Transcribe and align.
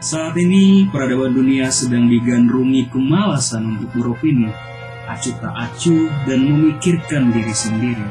Saat 0.00 0.32
ini, 0.40 0.88
peradaban 0.88 1.36
dunia 1.36 1.68
sedang 1.68 2.08
digandrungi 2.08 2.88
kemalasan 2.88 3.76
untuk 3.76 3.92
beropini, 3.92 4.48
acuh 5.04 5.36
tak 5.36 5.52
acuh, 5.52 6.08
dan 6.24 6.40
memikirkan 6.40 7.28
diri 7.28 7.52
sendiri. 7.52 8.08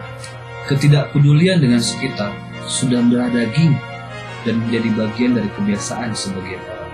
Ketidakpedulian 0.70 1.58
dengan 1.58 1.82
sekitar 1.82 2.30
sudah 2.70 3.02
mendarah 3.02 3.34
daging 3.34 3.74
dan 4.46 4.62
menjadi 4.62 4.90
bagian 5.02 5.34
dari 5.34 5.50
kebiasaan 5.50 6.14
sebagian 6.14 6.62
orang. 6.62 6.94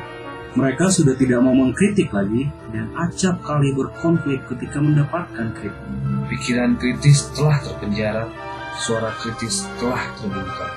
Mereka 0.55 0.87
sudah 0.87 1.19
tidak 1.19 1.43
mau 1.43 1.51
mengkritik 1.51 2.15
lagi 2.15 2.47
dan 2.71 2.87
acap 2.95 3.43
kali 3.43 3.75
berkonflik 3.75 4.47
ketika 4.47 4.79
mendapatkan 4.79 5.51
kritik. 5.59 5.91
Pikiran 6.31 6.79
kritis 6.79 7.35
telah 7.35 7.59
terpenjara, 7.59 8.31
suara 8.79 9.11
kritis 9.19 9.67
telah 9.75 10.07
terbungkam. 10.15 10.71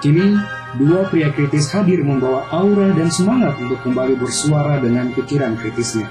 Kini, 0.00 0.40
dua 0.80 1.06
pria 1.08 1.30
kritis 1.30 1.70
hadir 1.70 2.02
membawa 2.02 2.46
aura 2.50 2.90
dan 2.92 3.08
semangat 3.10 3.58
untuk 3.62 3.80
kembali 3.82 4.18
bersuara 4.18 4.82
dengan 4.82 5.10
pikiran 5.14 5.54
kritisnya. 5.58 6.10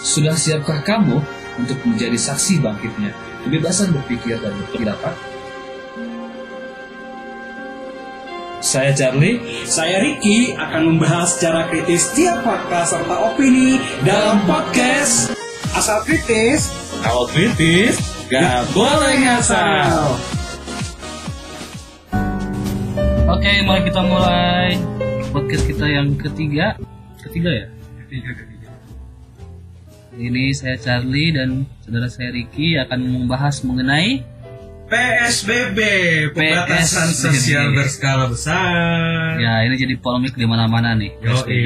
Sudah 0.00 0.34
siapkah 0.34 0.82
kamu 0.82 1.22
untuk 1.60 1.78
menjadi 1.86 2.18
saksi 2.18 2.64
bangkitnya 2.64 3.12
kebebasan 3.46 3.94
berpikir 3.94 4.40
dan 4.40 4.52
berpendapat? 4.66 5.14
Saya 8.62 8.94
Charlie, 8.94 9.66
Saya 9.66 9.98
Ricky 10.00 10.54
akan 10.54 10.94
membahas 10.94 11.34
secara 11.34 11.66
kritis 11.66 12.14
tiap 12.14 12.46
fakta 12.46 12.86
serta 12.86 13.34
opini 13.34 13.76
dalam 14.06 14.38
podcast 14.46 15.34
Asal 15.74 16.06
Kritis 16.06 16.82
kalau 17.02 17.26
kritis, 17.26 17.98
gak 18.30 18.70
boleh 18.70 19.26
ngasal. 19.26 20.14
Oke, 23.32 23.64
mari 23.64 23.80
kita 23.88 24.04
mulai 24.04 24.76
podcast 25.32 25.64
kita 25.64 25.88
yang 25.88 26.12
ketiga. 26.20 26.76
Ketiga 27.16 27.48
ya? 27.48 27.66
Ketiga, 28.04 28.30
ketiga. 28.36 28.68
Ini 30.20 30.52
saya 30.52 30.76
Charlie 30.76 31.32
dan 31.32 31.64
saudara 31.80 32.12
saya 32.12 32.28
Ricky 32.28 32.76
akan 32.76 33.00
membahas 33.00 33.64
mengenai 33.64 34.20
PSBB, 34.84 35.78
pembatasan 36.36 37.08
PSBB. 37.08 37.24
sosial 37.32 37.72
berskala 37.72 38.28
besar. 38.28 39.40
ya 39.40 39.64
ini 39.64 39.80
jadi 39.80 39.96
polemik 39.96 40.36
di 40.36 40.44
mana-mana 40.44 40.92
nih. 40.92 41.16
Yo, 41.24 41.32
PSBB. 41.32 41.56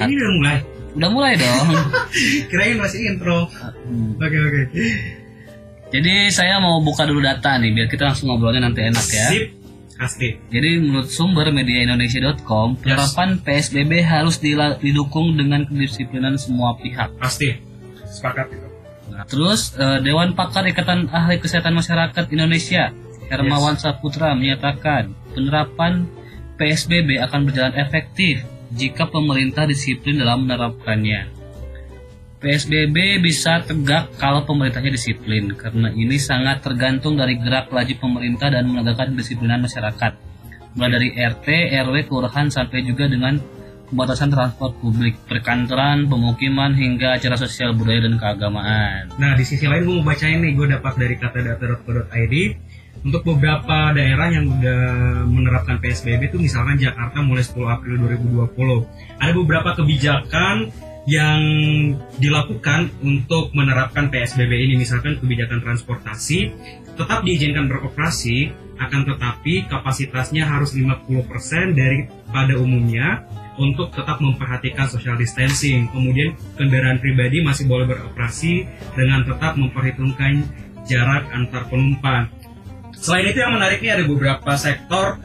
Ini 0.00 0.12
udah 0.16 0.32
mulai. 0.40 0.58
Udah 0.96 1.10
mulai 1.12 1.32
dong. 1.36 1.68
Kirain 2.48 2.80
masih 2.80 3.12
intro. 3.12 3.44
Hmm. 3.44 4.16
Oke, 4.16 4.38
oke. 4.40 4.62
Jadi 5.92 6.32
saya 6.32 6.56
mau 6.64 6.80
buka 6.80 7.04
dulu 7.04 7.20
data 7.20 7.60
nih 7.60 7.76
biar 7.76 7.88
kita 7.92 8.08
langsung 8.08 8.32
ngobrolnya 8.32 8.64
nanti 8.64 8.88
enak 8.88 9.04
ya. 9.04 9.28
Sip. 9.36 9.57
Pasti. 9.98 10.38
Jadi 10.54 10.78
menurut 10.78 11.10
sumber 11.10 11.50
mediaindonesia.com, 11.50 12.78
penerapan 12.78 13.42
PSBB 13.42 14.06
harus 14.06 14.38
didukung 14.78 15.34
dengan 15.34 15.66
kedisiplinan 15.66 16.38
semua 16.38 16.78
pihak. 16.78 17.18
Pasti. 17.18 17.58
Sepakat 18.06 18.46
itu. 18.54 18.68
Nah, 19.10 19.26
terus 19.26 19.74
eh, 19.74 19.98
Dewan 19.98 20.38
Pakar 20.38 20.62
Ikatan 20.70 21.10
Ahli 21.10 21.42
Kesehatan 21.42 21.74
Masyarakat 21.74 22.30
Indonesia, 22.30 22.94
Hermawan 23.26 23.74
Saputra 23.74 24.38
menyatakan 24.38 25.10
penerapan 25.34 26.06
PSBB 26.54 27.18
akan 27.18 27.50
berjalan 27.50 27.74
efektif 27.74 28.46
jika 28.70 29.10
pemerintah 29.10 29.66
disiplin 29.66 30.22
dalam 30.22 30.46
menerapkannya. 30.46 31.37
PSBB 32.38 33.18
bisa 33.18 33.66
tegak 33.66 34.14
kalau 34.14 34.46
pemerintahnya 34.46 34.94
disiplin, 34.94 35.50
karena 35.58 35.90
ini 35.90 36.22
sangat 36.22 36.62
tergantung 36.62 37.18
dari 37.18 37.34
gerak 37.34 37.66
laju 37.74 37.94
pemerintah 37.98 38.54
dan 38.54 38.70
menegakkan 38.70 39.10
kedisiplinan 39.18 39.58
masyarakat, 39.66 40.12
mulai 40.78 40.90
dari 40.94 41.08
RT, 41.18 41.46
RW, 41.82 42.06
kelurahan 42.06 42.46
sampai 42.46 42.86
juga 42.86 43.10
dengan 43.10 43.42
pembatasan 43.90 44.30
transport 44.30 44.78
publik, 44.78 45.18
perkantoran, 45.26 46.06
pemukiman 46.06 46.78
hingga 46.78 47.18
acara 47.18 47.34
sosial 47.34 47.74
budaya 47.74 48.06
dan 48.06 48.14
keagamaan. 48.20 49.10
Nah, 49.18 49.34
di 49.34 49.42
sisi 49.42 49.66
lain 49.66 49.82
gue 49.82 49.94
mau 49.98 50.06
bacain 50.06 50.38
nih, 50.38 50.54
gue 50.54 50.66
dapat 50.78 50.94
dari 50.94 51.18
katadata.co.id 51.18 52.34
untuk 53.02 53.22
beberapa 53.22 53.94
daerah 53.94 54.30
yang 54.30 54.46
udah 54.46 54.82
menerapkan 55.26 55.78
PSBB 55.82 56.34
itu 56.34 56.38
misalkan 56.38 56.78
Jakarta 56.78 57.18
mulai 57.22 57.42
10 57.42 57.54
April 57.66 57.94
2020. 57.98 59.22
Ada 59.22 59.32
beberapa 59.34 59.70
kebijakan 59.74 60.86
yang 61.08 61.40
dilakukan 62.20 62.92
untuk 63.00 63.56
menerapkan 63.56 64.12
PSBB 64.12 64.68
ini 64.68 64.74
misalkan 64.76 65.16
kebijakan 65.16 65.64
transportasi 65.64 66.52
tetap 67.00 67.24
diizinkan 67.24 67.64
beroperasi 67.64 68.52
akan 68.76 69.08
tetapi 69.08 69.66
kapasitasnya 69.72 70.44
harus 70.44 70.76
50% 70.76 71.08
daripada 71.72 72.54
umumnya 72.60 73.24
untuk 73.58 73.90
tetap 73.90 74.22
memperhatikan 74.22 74.86
social 74.86 75.18
distancing. 75.18 75.90
Kemudian 75.90 76.38
kendaraan 76.54 77.02
pribadi 77.02 77.42
masih 77.42 77.66
boleh 77.66 77.90
beroperasi 77.90 78.68
dengan 78.94 79.26
tetap 79.26 79.58
memperhitungkan 79.58 80.46
jarak 80.86 81.26
antar 81.34 81.66
penumpang. 81.66 82.30
Selain 82.94 83.30
itu 83.30 83.38
yang 83.42 83.54
menarik 83.54 83.82
nih 83.82 83.98
ada 83.98 84.04
beberapa 84.06 84.52
sektor 84.54 85.18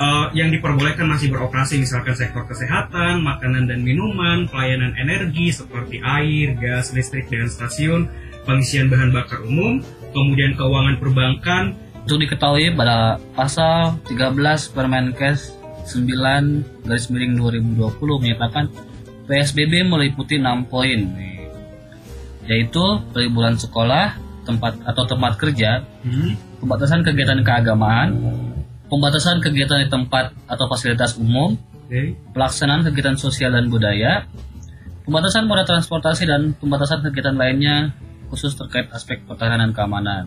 uh, 0.00 0.26
yang 0.32 0.48
diperbolehkan 0.48 1.04
masih 1.06 1.28
beroperasi 1.30 1.78
misalkan 1.78 2.16
sektor 2.16 2.48
kesehatan, 2.48 3.20
makanan 3.20 3.68
dan 3.68 3.84
minuman, 3.84 4.48
pelayanan 4.48 4.96
energi 4.96 5.52
seperti 5.52 6.00
air, 6.00 6.56
gas, 6.56 6.96
listrik 6.96 7.28
dan 7.28 7.46
stasiun, 7.46 8.08
pengisian 8.48 8.88
bahan 8.88 9.12
bakar 9.12 9.44
umum, 9.44 9.84
kemudian 10.16 10.56
keuangan 10.56 10.96
perbankan, 10.96 11.64
Untuk 12.00 12.16
diketahui 12.26 12.72
pada 12.74 13.20
pasal 13.36 14.00
13 14.08 14.72
Permenkes 14.72 15.52
9 15.84 16.88
garis 16.88 17.06
miring 17.12 17.36
2020 17.36 17.76
menyatakan 18.24 18.72
PSBB 19.28 19.84
meliputi 19.84 20.40
6 20.40 20.64
poin 20.72 21.00
yaitu 22.48 22.82
peliburan 23.14 23.54
sekolah, 23.54 24.18
tempat 24.42 24.80
atau 24.82 25.04
tempat 25.06 25.38
kerja, 25.38 25.86
hmm, 26.02 26.64
pembatasan 26.64 27.06
kegiatan 27.06 27.44
keagamaan, 27.46 28.16
pembatasan 28.90 29.38
kegiatan 29.38 29.86
di 29.86 29.88
tempat 29.88 30.34
atau 30.50 30.66
fasilitas 30.66 31.14
umum, 31.16 31.54
oke, 31.86 32.34
pelaksanaan 32.34 32.82
kegiatan 32.90 33.14
sosial 33.14 33.54
dan 33.54 33.70
budaya, 33.70 34.26
pembatasan 35.06 35.46
moda 35.46 35.62
transportasi 35.62 36.26
dan 36.26 36.52
pembatasan 36.58 37.06
kegiatan 37.06 37.38
lainnya 37.38 37.94
khusus 38.28 38.58
terkait 38.58 38.90
aspek 38.90 39.22
pertahanan 39.24 39.70
dan 39.70 39.72
keamanan. 39.72 40.24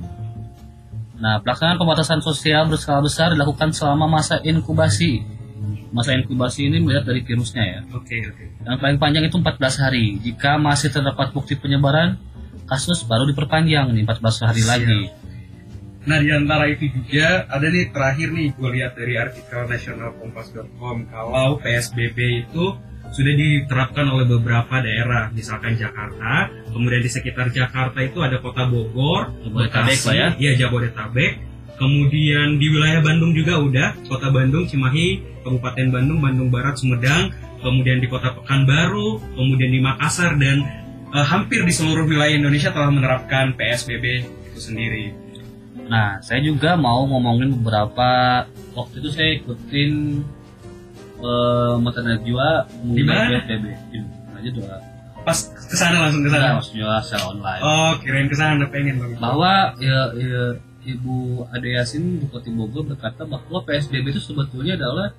Nah, 1.19 1.39
pelaksanaan 1.39 1.79
pembatasan 1.79 2.19
sosial 2.19 2.67
berskala 2.67 3.03
besar 3.03 3.31
dilakukan 3.31 3.71
selama 3.71 4.07
masa 4.09 4.43
inkubasi. 4.43 5.23
Masa 5.93 6.17
inkubasi 6.17 6.67
ini 6.67 6.81
melihat 6.81 7.05
dari 7.05 7.21
virusnya 7.21 7.63
ya. 7.63 7.79
oke, 7.93 8.17
oke. 8.33 8.43
Yang 8.65 8.77
paling 8.81 8.97
panjang 8.97 9.23
itu 9.29 9.37
14 9.37 9.77
hari. 9.77 10.17
Jika 10.19 10.57
masih 10.57 10.89
terdapat 10.89 11.31
bukti 11.31 11.53
penyebaran, 11.53 12.17
kasus 12.65 13.05
baru 13.05 13.29
diperpanjang 13.29 13.93
nih 13.93 14.03
14 14.03 14.41
hari 14.49 14.61
Siap. 14.65 14.71
lagi. 14.73 14.99
Nah 16.03 16.17
di 16.19 16.29
antara 16.35 16.67
itu 16.67 16.91
juga 16.91 17.47
ada 17.47 17.63
nih 17.63 17.91
terakhir 17.95 18.27
nih 18.35 18.47
gue 18.55 18.69
lihat 18.75 18.91
dari 18.99 19.15
artikel 19.15 19.61
nationalkompas.com 19.71 20.97
kalau 21.07 21.59
PSBB 21.63 22.47
itu 22.47 22.75
sudah 23.13 23.33
diterapkan 23.37 24.09
oleh 24.09 24.25
beberapa 24.25 24.81
daerah, 24.81 25.29
misalkan 25.29 25.77
Jakarta, 25.77 26.49
kemudian 26.73 26.97
di 26.97 27.11
sekitar 27.13 27.53
Jakarta 27.53 28.01
itu 28.01 28.25
ada 28.25 28.41
kota 28.41 28.65
Bogor, 28.65 29.29
Jabodetabek 29.45 29.69
Bekasi, 29.69 30.07
lah 30.09 30.15
ya. 30.17 30.27
iya 30.41 30.51
Jabodetabek, 30.57 31.31
kemudian 31.77 32.57
di 32.57 32.67
wilayah 32.73 33.05
Bandung 33.05 33.37
juga 33.37 33.61
udah, 33.61 34.01
kota 34.09 34.33
Bandung, 34.33 34.65
Cimahi, 34.65 35.21
Kabupaten 35.45 35.93
Bandung, 35.93 36.19
Bandung 36.25 36.49
Barat, 36.49 36.73
Sumedang, 36.81 37.29
kemudian 37.61 38.01
di 38.01 38.09
kota 38.09 38.33
Pekanbaru, 38.33 39.21
kemudian 39.37 39.69
di 39.69 39.77
Makassar 39.77 40.33
dan 40.41 40.65
eh, 41.13 41.25
hampir 41.29 41.61
di 41.61 41.73
seluruh 41.75 42.09
wilayah 42.09 42.33
Indonesia 42.33 42.73
telah 42.73 42.89
menerapkan 42.89 43.53
PSBB 43.53 44.25
itu 44.25 44.59
sendiri. 44.59 45.22
Nah, 45.87 46.19
saya 46.23 46.39
juga 46.39 46.79
mau 46.79 47.03
ngomongin 47.07 47.59
beberapa 47.59 48.43
waktu 48.75 48.95
itu 49.03 49.09
saya 49.11 49.29
ikutin 49.39 50.23
eh 51.23 51.73
Mata 51.79 52.03
Najwa 52.03 52.67
Di 52.83 53.03
mana? 53.03 53.39
Di 53.47 53.99
aja 54.43 54.49
dua. 54.51 54.75
Pas 55.23 55.39
ke 55.39 55.75
sana 55.79 56.03
langsung 56.03 56.23
ke 56.27 56.29
sana. 56.31 56.59
maksudnya 56.59 56.99
secara 56.99 57.31
online. 57.31 57.61
Oh, 57.63 57.91
kirain 58.03 58.27
ke 58.27 58.35
sana 58.35 58.67
pengen 58.67 58.99
banget. 58.99 59.17
Bahwa 59.23 59.71
ya, 59.79 60.11
ya, 60.19 60.59
Ibu 60.83 61.47
Ade 61.47 61.79
Yasin 61.79 62.19
Bupati 62.19 62.51
Bogor 62.51 62.83
berkata 62.83 63.23
bahwa 63.23 63.63
PSBB 63.63 64.11
itu 64.11 64.19
sebetulnya 64.19 64.75
adalah 64.75 65.15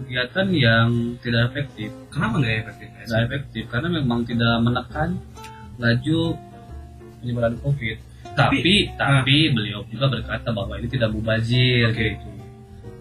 kegiatan 0.00 0.48
yang 0.56 0.88
tidak 1.20 1.52
efektif. 1.52 1.92
Kenapa 2.08 2.40
nggak 2.40 2.56
efektif? 2.64 2.88
Tidak 2.96 3.20
efektif 3.28 3.64
karena 3.68 3.88
memang 3.92 4.24
tidak 4.24 4.56
menekan 4.64 5.20
laju 5.76 6.20
penyebaran 7.20 7.60
COVID. 7.60 8.07
Tapi- 8.38 8.62
Tapi 8.62 8.74
tapi, 8.94 9.36
beliau 9.50 9.80
juga 9.90 10.06
berkata 10.06 10.48
bahwa 10.54 10.78
ini 10.78 10.86
tidak 10.86 11.10
mubazir 11.10 11.90
Oke. 11.90 11.98
gitu. 12.14 12.28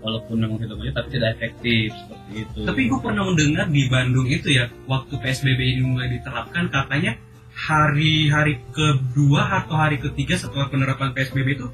Walaupun 0.02 0.36
memang 0.42 0.58
tidak 0.58 0.76
mubazir 0.82 0.96
tapi 0.98 1.10
tidak 1.14 1.30
efektif 1.38 1.88
seperti 1.94 2.32
itu. 2.42 2.60
Tapi 2.66 2.82
gue 2.90 3.00
pernah 3.00 3.24
mendengar 3.30 3.66
di 3.70 3.84
Bandung 3.86 4.26
itu 4.26 4.48
ya, 4.50 4.66
waktu 4.90 5.14
PSBB 5.22 5.60
ini 5.78 5.82
mulai 5.86 6.10
diterapkan 6.10 6.68
katanya 6.74 7.16
hari-hari 7.58 8.62
kedua 8.70 9.66
atau 9.66 9.74
hari 9.74 9.98
ketiga 9.98 10.38
setelah 10.38 10.70
penerapan 10.70 11.10
PSBB 11.18 11.58
itu 11.58 11.68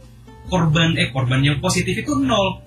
korban 0.48 0.96
eh 0.96 1.12
korban 1.12 1.44
yang 1.44 1.60
positif 1.60 2.00
itu 2.00 2.16
nol. 2.16 2.64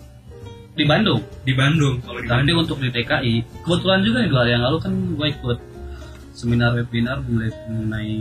di 0.76 0.84
Bandung 0.84 1.24
di 1.40 1.56
Bandung 1.56 2.04
kalau 2.04 2.20
di 2.20 2.28
tapi 2.28 2.44
Bandung 2.44 2.68
untuk 2.68 2.76
di 2.84 2.92
DKI 2.92 3.64
kebetulan 3.64 4.04
juga 4.04 4.20
nih 4.20 4.28
dua 4.28 4.40
hari 4.44 4.52
yang 4.52 4.64
lalu 4.68 4.76
kan 4.84 4.92
gue 4.92 5.26
ikut 5.32 5.58
seminar 6.36 6.76
webinar 6.76 7.24
mengenai 7.24 8.20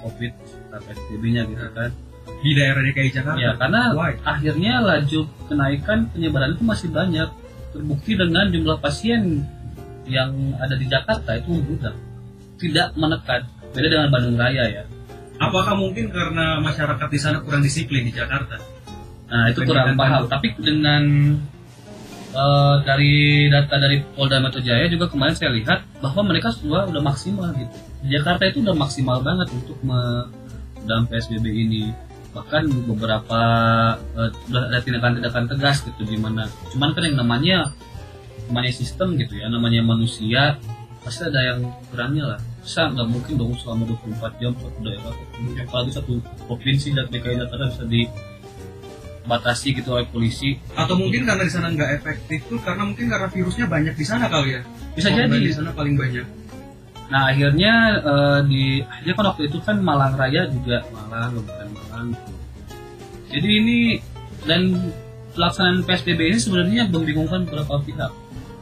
covid 0.00 0.32
PSBB 0.72 1.22
nya 1.28 1.44
gitu 1.44 1.60
kan 1.76 1.92
di 2.40 2.50
daerah 2.56 2.80
DKI 2.80 3.10
Jakarta 3.12 3.38
ya 3.40 3.52
karena 3.58 3.92
Why? 3.92 4.16
akhirnya 4.22 4.74
laju 4.80 5.20
kenaikan 5.50 6.08
penyebaran 6.14 6.56
itu 6.56 6.64
masih 6.64 6.88
banyak 6.88 7.28
terbukti 7.74 8.12
dengan 8.16 8.48
jumlah 8.48 8.78
pasien 8.80 9.44
yang 10.08 10.32
ada 10.58 10.74
di 10.74 10.86
Jakarta 10.88 11.36
itu 11.36 11.48
membludak 11.52 11.94
tidak 12.56 12.94
menekan 12.96 13.44
beda 13.74 13.86
dengan 13.86 14.08
Bandung 14.08 14.36
Raya 14.40 14.64
ya 14.66 14.82
apakah 15.36 15.76
mungkin 15.76 16.08
karena 16.08 16.58
masyarakat 16.64 17.08
di 17.12 17.18
sana 17.20 17.44
kurang 17.44 17.60
disiplin 17.60 18.08
di 18.08 18.12
Jakarta 18.12 18.58
Nah 19.30 19.46
itu 19.48 19.62
kurang 19.62 19.94
paham. 19.94 20.26
Tapi 20.26 20.58
dengan 20.58 21.02
eh, 22.34 22.74
dari 22.82 23.46
data 23.46 23.78
dari 23.78 24.02
Polda 24.02 24.42
Metro 24.42 24.58
Jaya 24.58 24.90
juga 24.90 25.06
kemarin 25.06 25.34
saya 25.38 25.54
lihat 25.54 25.86
bahwa 26.02 26.34
mereka 26.34 26.50
semua 26.50 26.90
udah 26.90 27.02
maksimal 27.02 27.54
gitu. 27.54 27.76
Di 28.02 28.18
Jakarta 28.18 28.50
itu 28.50 28.58
udah 28.66 28.74
maksimal 28.74 29.22
banget 29.22 29.48
untuk 29.54 29.78
me 29.86 30.26
dalam 30.84 31.06
PSBB 31.06 31.46
ini. 31.46 31.94
Bahkan 32.30 32.62
beberapa 32.86 33.40
ada 34.48 34.78
tindakan-tindakan 34.82 35.44
tegas 35.50 35.82
gitu 35.82 36.02
di 36.06 36.16
mana. 36.16 36.46
Cuman 36.70 36.94
kan 36.94 37.02
yang 37.02 37.18
namanya 37.18 37.74
namanya 38.50 38.72
sistem 38.74 39.14
gitu 39.18 39.38
ya, 39.38 39.46
namanya 39.50 39.82
manusia 39.82 40.58
pasti 41.00 41.26
ada 41.26 41.40
yang 41.42 41.66
kurangnya 41.90 42.36
lah. 42.36 42.40
Bisa 42.60 42.92
nggak 42.92 43.08
mungkin 43.08 43.34
dong 43.40 43.56
selama 43.56 43.88
24 43.88 44.42
jam 44.42 44.52
satu 44.52 44.78
daerah, 44.84 45.14
apalagi 45.64 45.92
satu 45.96 46.12
provinsi 46.46 46.92
dan 46.92 47.08
DKI 47.08 47.40
Jakarta 47.40 47.66
bisa 47.72 47.84
di 47.88 48.04
batasi 49.30 49.76
gitu 49.76 49.94
oleh 49.94 50.10
polisi 50.10 50.58
atau 50.74 50.98
mungkin 50.98 51.22
karena 51.22 51.46
di 51.46 51.52
sana 51.52 51.70
nggak 51.70 51.90
efektif 52.02 52.42
tuh 52.50 52.58
karena 52.66 52.82
mungkin 52.82 53.06
karena 53.06 53.28
virusnya 53.30 53.66
banyak 53.70 53.94
di 53.94 54.06
sana 54.06 54.26
kali 54.26 54.58
ya 54.58 54.62
bisa 54.98 55.08
Korban 55.14 55.30
jadi 55.30 55.46
di 55.46 55.54
sana 55.54 55.70
paling 55.70 55.94
banyak 55.94 56.26
nah 57.10 57.30
akhirnya 57.30 57.74
eh, 58.02 58.40
di 58.50 58.62
akhirnya 58.82 59.14
kan 59.14 59.24
waktu 59.34 59.42
itu 59.46 59.58
kan 59.62 59.76
Malang 59.82 60.14
Raya 60.18 60.50
juga 60.50 60.82
Malang 60.90 61.38
bukan 61.38 61.68
Jadi 63.30 63.48
ini 63.48 63.78
dan 64.44 64.74
pelaksanaan 65.34 65.86
PSBB 65.86 66.34
ini 66.34 66.38
sebenarnya 66.40 66.82
membingungkan 66.90 67.46
beberapa 67.46 67.78
pihak. 67.84 68.12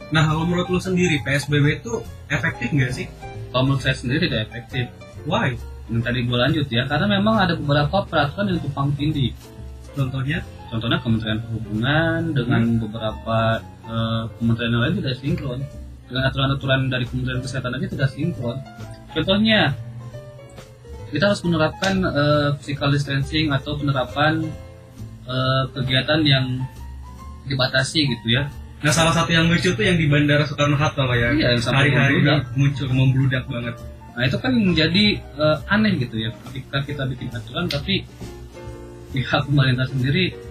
Nah 0.09 0.23
kalau 0.25 0.45
menurut 0.45 0.69
lu 0.69 0.81
sendiri 0.81 1.21
PSBB 1.21 1.81
itu 1.81 2.01
efektif 2.29 2.69
nggak 2.73 2.91
sih? 2.93 3.07
Kalau 3.49 3.65
menurut 3.65 3.81
saya 3.81 3.97
sendiri 3.97 4.29
tidak 4.29 4.49
efektif. 4.49 4.85
Why? 5.25 5.57
Yang 5.89 6.01
tadi 6.05 6.19
gue 6.25 6.37
lanjut 6.37 6.67
ya 6.69 6.85
karena 6.85 7.07
memang 7.09 7.35
ada 7.41 7.53
beberapa 7.57 8.05
peraturan 8.05 8.53
yang 8.53 8.59
tumpang 8.61 8.93
tindih 8.93 9.33
contohnya? 9.97 10.39
Contohnya 10.69 11.01
Kementerian 11.01 11.41
Perhubungan 11.41 12.21
dengan 12.37 12.61
beberapa 12.77 13.37
eh, 13.89 14.23
kementerian 14.37 14.77
lain 14.77 14.95
tidak 15.01 15.15
sinkron. 15.17 15.59
Dengan 16.05 16.23
aturan-aturan 16.29 16.89
dari 16.93 17.05
Kementerian 17.09 17.41
Kesehatan 17.41 17.73
aja 17.73 17.87
tidak 17.89 18.09
sinkron. 18.13 18.57
Contohnya 19.17 19.73
kita 21.09 21.33
harus 21.33 21.41
menerapkan 21.45 21.93
eh, 22.05 22.49
physical 22.61 22.89
distancing 22.93 23.49
atau 23.49 23.77
penerapan 23.77 24.45
eh, 25.25 25.63
kegiatan 25.73 26.21
yang 26.25 26.45
dibatasi 27.49 27.99
gitu 28.17 28.27
ya. 28.29 28.49
Nah 28.79 28.93
salah 28.95 29.11
satu 29.11 29.35
yang 29.35 29.51
lucu 29.51 29.75
tuh 29.75 29.83
yang 29.83 29.99
di 29.99 30.07
Bandara 30.07 30.47
Soekarno 30.47 30.79
Hatta 30.79 31.03
lah 31.03 31.17
ya. 31.17 31.29
Iya, 31.35 31.47
yang 31.59 31.63
hari-hari 31.75 32.17
muncul 32.55 32.87
membludak 32.93 33.43
banget. 33.49 33.75
Nah 34.15 34.23
itu 34.23 34.37
kan 34.39 34.51
menjadi 34.55 35.05
eh, 35.19 35.57
aneh 35.67 35.93
gitu 35.99 36.15
ya 36.15 36.29
ketika 36.47 36.83
kita 36.85 37.03
bikin 37.09 37.29
aturan 37.33 37.67
tapi 37.67 38.05
pihak 39.09 39.41
pemerintah 39.49 39.89
sendiri 39.89 40.48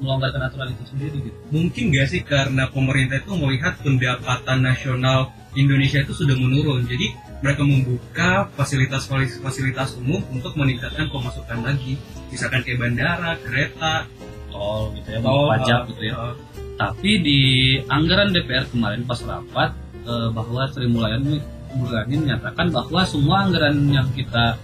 melonggarkan 0.00 0.42
aturan 0.48 0.72
itu 0.72 0.84
sendiri 0.88 1.16
gitu. 1.28 1.36
Mungkin 1.52 1.84
nggak 1.92 2.06
sih 2.08 2.22
karena 2.24 2.68
pemerintah 2.72 3.20
itu 3.20 3.32
melihat 3.36 3.76
pendapatan 3.80 4.58
nasional 4.64 5.32
Indonesia 5.58 6.00
itu 6.00 6.14
sudah 6.14 6.38
menurun 6.38 6.86
jadi 6.86 7.10
mereka 7.40 7.62
membuka 7.64 8.30
fasilitas-fasilitas 8.54 9.96
umum 9.98 10.20
untuk 10.30 10.54
meningkatkan 10.54 11.08
pemasukan 11.08 11.64
lagi. 11.64 11.96
Misalkan 12.28 12.62
kayak 12.62 12.78
bandara, 12.78 13.34
kereta, 13.40 14.06
tol 14.52 14.92
gitu 14.94 15.08
ya 15.08 15.18
tol, 15.24 15.48
pajak 15.48 15.80
gitu 15.94 16.02
ya. 16.10 16.14
uh, 16.14 16.34
Tapi 16.76 17.10
di 17.20 17.40
anggaran 17.88 18.32
DPR 18.32 18.64
kemarin 18.72 19.04
pas 19.04 19.20
rapat 19.20 19.76
eh, 20.00 20.28
bahwa 20.32 20.64
Sri 20.72 20.88
Mulyani 20.88 21.36
Mulyani 21.76 22.16
menyatakan 22.24 22.72
bahwa 22.72 23.04
semua 23.04 23.44
anggaran 23.44 23.76
yang 23.92 24.08
kita 24.16 24.56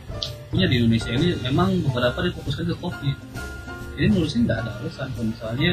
punya 0.49 0.67
di 0.67 0.81
Indonesia 0.81 1.12
ini 1.12 1.37
memang 1.45 1.85
beberapa 1.85 2.25
difokuskan 2.25 2.73
ke 2.73 2.77
COVID. 2.81 3.17
Jadi 3.97 4.07
menurut 4.13 4.29
saya 4.29 4.43
nggak 4.45 4.59
ada 4.61 4.71
alasan 4.79 5.09
kalau 5.17 5.27
misalnya 5.33 5.73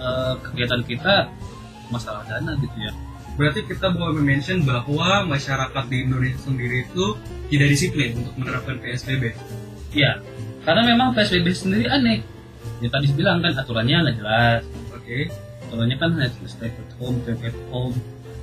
eh, 0.00 0.34
kegiatan 0.48 0.82
kita 0.88 1.14
masalah 1.92 2.24
dana 2.24 2.52
gitu 2.56 2.76
ya. 2.80 2.92
Berarti 3.38 3.60
kita 3.70 3.94
boleh 3.94 4.18
mention 4.18 4.66
bahwa 4.66 5.22
masyarakat 5.30 5.84
di 5.86 5.96
Indonesia 6.02 6.40
sendiri 6.42 6.90
itu 6.90 7.14
tidak 7.54 7.68
disiplin 7.70 8.18
untuk 8.18 8.34
menerapkan 8.34 8.82
PSBB. 8.82 9.30
Iya, 9.94 10.18
karena 10.66 10.82
memang 10.82 11.14
PSBB 11.14 11.46
sendiri 11.54 11.86
aneh. 11.86 12.20
Ya 12.82 12.88
tadi 12.90 13.14
bilang 13.14 13.38
kan 13.38 13.54
aturannya 13.54 13.94
nggak 14.04 14.16
jelas. 14.18 14.62
Oke. 14.90 15.30
Aturannya 15.70 15.96
kan 16.00 16.10
hanya 16.18 16.28
stay 16.50 16.72
at 16.72 16.92
home, 16.98 17.22
stay 17.22 17.38
at 17.46 17.58
home, 17.70 17.94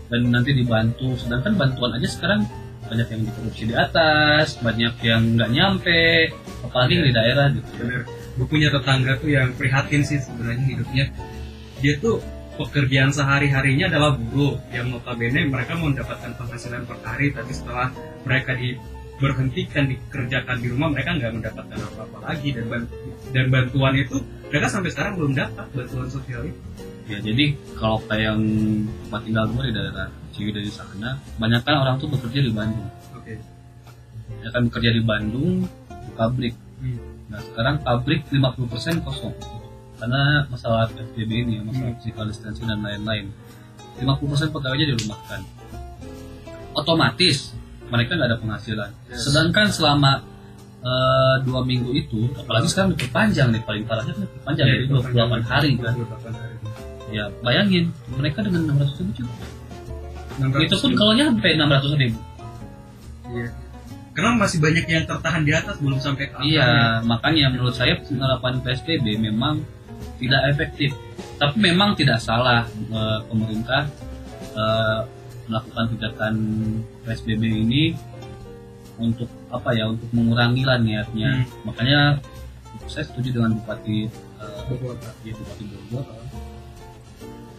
dan 0.08 0.32
nanti 0.32 0.56
dibantu. 0.56 1.18
Sedangkan 1.20 1.60
bantuan 1.60 1.92
aja 2.00 2.08
sekarang 2.08 2.48
banyak 2.86 3.08
yang 3.10 3.22
dikorupsi 3.26 3.64
di 3.68 3.76
atas, 3.76 4.62
banyak 4.62 4.94
yang 5.02 5.36
nggak 5.36 5.52
nyampe, 5.52 6.32
apalagi 6.64 7.02
di 7.02 7.12
daerah 7.12 7.50
gitu. 7.52 7.70
Bener. 7.82 8.02
Gue 8.36 8.48
punya 8.48 8.68
tetangga 8.68 9.16
tuh 9.20 9.32
yang 9.32 9.56
prihatin 9.56 10.04
sih 10.04 10.20
sebenarnya 10.20 10.66
hidupnya. 10.68 11.06
Dia 11.80 11.96
tuh 12.00 12.20
pekerjaan 12.56 13.12
sehari-harinya 13.12 13.92
adalah 13.92 14.16
buruh 14.16 14.56
yang 14.72 14.88
notabene 14.92 15.48
mereka 15.48 15.76
mau 15.76 15.92
mendapatkan 15.92 16.32
penghasilan 16.40 16.88
per 16.88 16.98
hari 17.04 17.36
tapi 17.36 17.52
setelah 17.52 17.92
mereka 18.24 18.56
diberhentikan 18.56 19.92
dikerjakan 19.92 20.64
di 20.64 20.68
rumah 20.72 20.88
mereka 20.88 21.20
nggak 21.20 21.36
mendapatkan 21.36 21.78
apa-apa 21.84 22.18
lagi 22.24 22.56
dan 22.56 22.66
ban- 22.72 22.92
dan 23.36 23.46
bantuan 23.52 23.94
itu 24.00 24.24
mereka 24.48 24.72
sampai 24.72 24.90
sekarang 24.92 25.20
belum 25.20 25.36
dapat 25.36 25.68
bantuan 25.76 26.08
sosial 26.08 26.48
itu. 26.48 26.60
Ya 27.06 27.22
jadi 27.22 27.54
kalau 27.78 28.02
kayak 28.08 28.34
yang 28.34 28.42
tempat 29.06 29.22
tinggal 29.28 29.46
gue 29.52 29.64
di 29.70 29.74
daerah 29.78 30.08
Ciwi 30.34 30.52
dari 30.52 30.72
sana, 30.74 31.22
banyak 31.38 31.62
kan 31.62 31.76
orang 31.80 31.96
tuh 32.02 32.10
bekerja 32.10 32.40
di 32.44 32.52
Bandung. 32.52 32.90
Oke. 33.14 33.38
Ya 34.42 34.50
kan 34.50 34.68
bekerja 34.68 34.92
di 34.96 35.04
Bandung 35.06 35.70
di 35.92 36.12
pabrik. 36.18 36.56
Nah 37.26 37.40
sekarang 37.42 37.82
pabrik 37.82 38.26
50% 38.30 39.02
kosong 39.02 39.34
karena 39.96 40.44
masalah 40.52 40.92
PSBB 40.92 41.32
ini, 41.48 41.54
ya, 41.58 41.62
masalah 41.64 41.88
Hmm. 41.90 41.98
physical 41.98 42.26
distancing 42.28 42.68
dan 42.68 42.84
lain-lain. 42.84 43.32
50% 43.98 44.52
pegawainya 44.52 44.92
dirumahkan. 44.92 45.40
Otomatis 46.76 47.56
mereka 47.88 48.20
nggak 48.20 48.30
ada 48.34 48.40
penghasilan. 48.42 48.90
Yes. 49.08 49.30
Sedangkan 49.30 49.72
selama 49.72 50.20
eh, 50.86 51.36
dua 51.42 51.66
minggu 51.66 51.90
itu, 51.98 52.30
apalagi 52.38 52.70
sekarang 52.70 52.94
diperpanjang 52.94 53.50
nih 53.50 53.62
paling 53.66 53.90
parahnya 53.90 54.14
kan 54.14 54.22
diperpanjang 54.22 54.66
jadi 54.70 54.86
28 54.86 55.42
hari 55.42 55.72
kan. 55.82 55.94
28 55.98 56.30
hari. 56.38 56.56
Ya 57.10 57.26
bayangin 57.42 57.90
mereka 58.14 58.46
dengan 58.46 58.70
600 58.70 59.02
ribu 59.02 59.12
cukup. 59.18 59.38
600 60.46 60.66
Itu 60.68 60.76
pun 60.78 60.92
kalau 60.94 61.14
nyampe 61.18 61.48
600 61.48 61.90
ribu. 61.98 62.20
Iya. 63.34 63.50
Karena 64.16 64.32
masih 64.40 64.64
banyak 64.64 64.88
yang 64.88 65.04
tertahan 65.04 65.44
di 65.44 65.52
atas 65.52 65.76
belum 65.84 66.00
sampai 66.00 66.32
ke. 66.32 66.40
Iya, 66.40 67.04
makanya 67.04 67.52
menurut 67.52 67.76
saya 67.76 68.00
penerapan 68.00 68.64
PSBB 68.64 69.20
memang 69.20 69.60
tidak 70.16 70.56
efektif. 70.56 70.96
Tapi 71.36 71.60
memang 71.60 72.00
tidak 72.00 72.24
salah 72.24 72.64
eh, 72.72 73.20
pemerintah 73.28 73.92
eh, 74.56 75.00
melakukan 75.52 75.86
kegiatan 75.92 76.34
PSBB 77.04 77.44
ini 77.44 77.84
untuk 78.96 79.28
apa 79.52 79.76
ya? 79.76 79.92
Untuk 79.92 80.08
mengurangi 80.16 80.64
lah 80.64 80.80
niatnya. 80.80 81.44
Hmm. 81.44 81.68
Makanya 81.68 82.00
saya 82.88 83.04
setuju 83.04 83.36
dengan 83.36 83.60
Bupati 83.60 84.08
eh, 84.08 84.60
Bogor. 84.72 84.96
ya, 85.28 85.36
Bupati 85.36 85.64
Bogor. 85.68 86.06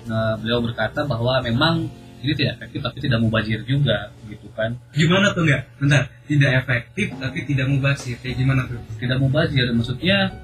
Nah, 0.08 0.40
beliau 0.40 0.64
berkata 0.64 1.04
bahwa 1.04 1.36
memang 1.44 1.92
ini 2.26 2.34
tidak 2.34 2.52
efektif 2.58 2.80
tapi 2.82 2.98
tidak 2.98 3.18
mubazir 3.22 3.60
juga 3.62 4.10
gitu 4.26 4.50
kan. 4.58 4.74
Gimana 4.90 5.30
tuh 5.30 5.46
nggak? 5.46 5.62
Bentar, 5.78 6.02
tidak 6.26 6.50
efektif 6.66 7.06
tapi 7.14 7.38
tidak 7.46 7.66
mubazir. 7.70 8.18
Kayak 8.18 8.36
gimana 8.42 8.62
tuh? 8.66 8.80
tidak 8.98 9.18
mubazir 9.22 9.66
maksudnya 9.70 10.34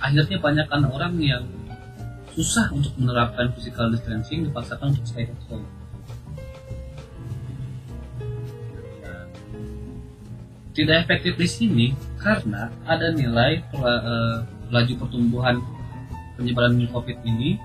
akhirnya 0.00 0.38
banyak 0.40 0.66
kan 0.66 0.82
orang 0.88 1.14
yang 1.20 1.44
susah 2.32 2.72
untuk 2.72 2.94
menerapkan 2.96 3.52
physical 3.54 3.92
distancing 3.92 4.48
dipaksakan 4.48 4.96
untuk 4.96 5.04
stay 5.04 5.28
at 5.28 5.40
home 5.50 5.66
tidak 10.72 11.04
efektif 11.04 11.34
di 11.36 11.48
sini 11.50 11.86
karena 12.16 12.70
ada 12.86 13.12
nilai 13.12 13.60
pela- 13.68 14.02
eh, 14.06 14.36
laju 14.70 14.92
pertumbuhan 15.02 15.58
penyebaran 16.38 16.78
covid 16.94 17.18
ini 17.26 17.58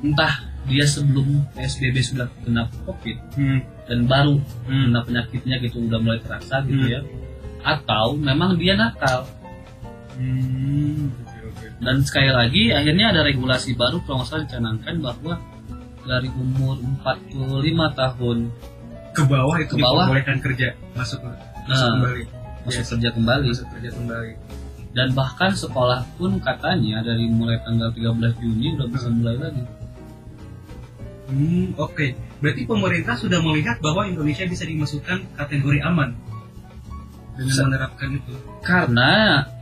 entah 0.00 0.46
dia 0.64 0.84
sebelum 0.84 1.42
PSBB 1.52 1.96
sudah 2.00 2.26
kena 2.40 2.66
covid 2.82 3.18
Hmm. 3.32 3.60
dan 3.84 4.04
baru 4.04 4.38
Hmm. 4.64 4.88
kena 4.88 5.00
penyakitnya 5.02 5.56
gitu 5.60 5.82
udah 5.82 5.98
mulai 5.98 6.18
terasa 6.18 6.62
gitu 6.62 6.80
Hmm. 6.80 6.92
ya 6.92 7.00
atau 7.62 8.14
memang 8.14 8.54
dia 8.54 8.74
nakal 8.74 9.26
Hmm. 10.12 11.08
Dan 11.78 11.98
sekali 12.00 12.28
lagi 12.28 12.70
akhirnya 12.70 13.10
ada 13.10 13.20
regulasi 13.22 13.72
baru 13.72 13.98
kalau 14.00 14.20
nggak 14.20 14.28
salah 14.28 14.44
dicanangkan 14.44 14.94
bahwa 14.98 15.34
dari 16.02 16.28
umur 16.30 16.78
45 17.00 17.58
tahun 17.92 18.38
ke 19.12 19.22
bawah 19.24 19.56
itu 19.56 19.72
Ke 19.72 19.80
bawah. 19.80 20.04
diperbolehkan 20.04 20.38
kerja 20.40 20.68
masuk 20.92 21.20
masuk 21.20 21.42
Nah, 21.64 21.90
kembali 21.96 22.22
masuk 22.62 22.76
Yes. 22.76 22.88
kerja 22.88 23.08
kembali 23.10 23.46
masuk 23.48 23.68
kerja 23.72 23.90
kembali 23.90 24.32
dan 24.92 25.08
bahkan 25.12 25.50
sekolah 25.52 26.00
pun 26.14 26.36
katanya 26.38 27.00
dari 27.00 27.24
mulai 27.26 27.56
tanggal 27.60 27.88
13 27.88 28.34
Juni 28.36 28.76
udah 28.76 28.88
bisa 28.88 29.08
mulai 29.08 29.36
lagi 29.40 29.62
hmm 31.32 31.80
oke 31.80 32.06
berarti 32.44 32.62
pemerintah 32.68 33.16
sudah 33.16 33.40
melihat 33.40 33.80
bahwa 33.80 34.04
Indonesia 34.04 34.44
bisa 34.44 34.68
dimasukkan 34.68 35.32
kategori 35.40 35.80
aman 35.80 36.12
dengan 37.32 37.48
Bisa. 37.48 37.64
menerapkan 37.64 38.08
itu 38.12 38.34
karena 38.60 39.10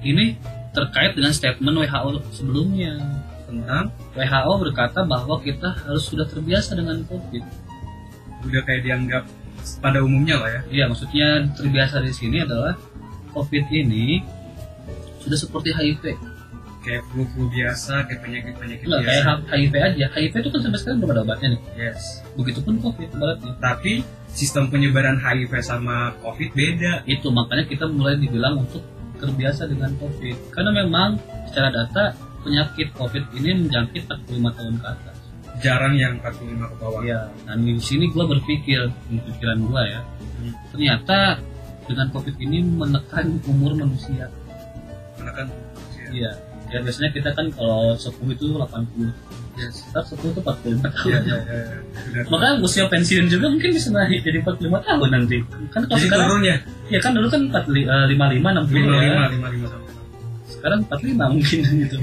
ini 0.02 0.34
terkait 0.74 1.14
dengan 1.14 1.30
statement 1.30 1.86
WHO 1.86 2.10
sebelumnya 2.34 2.98
tentang 3.46 3.94
WHO 4.14 4.52
berkata 4.58 5.06
bahwa 5.06 5.38
kita 5.42 5.70
harus 5.86 6.06
sudah 6.06 6.26
terbiasa 6.26 6.74
dengan 6.74 7.02
COVID. 7.06 7.42
udah 8.40 8.62
kayak 8.66 8.82
dianggap 8.86 9.22
pada 9.84 10.00
umumnya 10.00 10.40
lah 10.40 10.50
ya 10.50 10.60
Iya, 10.70 10.84
maksudnya 10.88 11.44
terbiasa 11.52 12.00
di 12.00 12.10
sini 12.10 12.40
adalah 12.42 12.74
COVID 13.30 13.64
ini 13.70 14.24
sudah 15.20 15.36
seperti 15.36 15.70
HIV. 15.76 16.16
Kayak 16.80 17.02
flu 17.06 17.22
flu 17.26 17.44
biasa 17.46 18.04
kayak 18.04 18.20
penyakit 18.20 18.54
penyakit 18.54 18.84
Enggak 18.84 19.00
kayak 19.02 19.12
biasa 19.14 19.30
H- 19.30 19.44
HIV 19.50 19.74
aja. 19.78 20.04
HIV 20.10 20.34
itu 20.34 20.48
kan 20.48 20.60
sampai 20.60 20.78
sekarang 20.78 20.98
belum 20.98 21.10
ada 21.10 21.22
obatnya 21.22 21.48
nih. 21.50 21.60
yes 21.78 22.02
Begitupun 22.32 22.74
COVID 22.78 23.08
ibaratnya. 23.10 23.52
tapi 23.58 23.92
sistem 24.28 24.64
penyebaran 24.66 25.16
HIV 25.16 25.52
sama 25.60 25.96
COVID 26.18 26.50
beda 26.50 26.92
Itu 27.04 27.28
makanya 27.28 27.64
kita 27.66 27.84
mulai 27.86 28.16
dibilang 28.16 28.60
untuk 28.60 28.80
terbiasa 29.14 29.66
dengan 29.66 29.92
COVID. 29.94 30.36
Karena 30.50 30.70
memang 30.74 31.20
secara 31.46 31.68
data 31.70 32.04
penyakit 32.40 32.88
COVID 32.92 33.24
ini 33.34 33.50
menjangkit 33.60 34.08
45 34.08 34.24
tahun 34.50 34.74
ke 34.74 34.86
atas. 34.88 35.16
jarang 35.60 35.92
yang 35.92 36.16
45 36.16 36.40
ke 36.64 36.76
bawah 36.78 37.04
Iya. 37.04 37.28
Dan 37.44 37.60
di 37.62 37.76
sini 37.76 38.08
gue 38.08 38.24
berpikir, 38.24 38.80
di 39.06 39.20
pikiran 39.20 39.60
gue 39.60 39.82
ya, 39.84 40.00
Hmm. 40.40 40.56
ternyata 40.72 41.36
dengan 41.84 42.08
COVID 42.08 42.36
ini 42.38 42.64
menekan 42.64 43.26
umur 43.44 43.76
manusia. 43.76 44.32
karena 45.12 45.32
kan 45.36 45.46
Iya. 46.08 46.32
Ya 46.70 46.78
biasanya 46.78 47.10
kita 47.10 47.30
kan 47.34 47.46
kalau 47.50 47.98
sepuh 47.98 48.30
itu 48.30 48.54
80. 48.54 49.10
yes 49.58 49.90
Ntar 49.90 50.02
sepuh 50.06 50.30
itu 50.30 50.40
45 50.40 50.86
tahun. 50.86 51.10
Iya, 51.10 51.18
iya, 51.18 51.38
iya, 51.42 51.60
iya. 51.66 51.78
Benar. 51.90 52.24
Maka 52.30 52.46
usia 52.62 52.84
pensiun 52.86 53.26
juga 53.26 53.46
mungkin 53.50 53.70
bisa 53.74 53.90
naik 53.90 54.22
jadi 54.22 54.38
45 54.46 54.86
tahun 54.86 55.08
nanti. 55.10 55.36
Kan 55.74 55.82
kalau 55.90 55.98
Jadi 55.98 56.06
sekarang 56.06 56.28
turun 56.30 56.42
ya? 56.46 56.56
ya 56.90 56.98
kan 57.02 57.10
dulu 57.14 57.26
kan 57.26 57.42
45 57.50 57.90
eh, 57.90 58.06
55 58.14 58.70
60 58.70 58.70
55, 58.70 59.02
ya. 59.02 59.24
55 59.34 59.74
sampai 59.74 59.92
Sekarang 60.46 60.80
45 60.86 61.34
mungkin 61.34 61.58
gitu. 61.82 61.98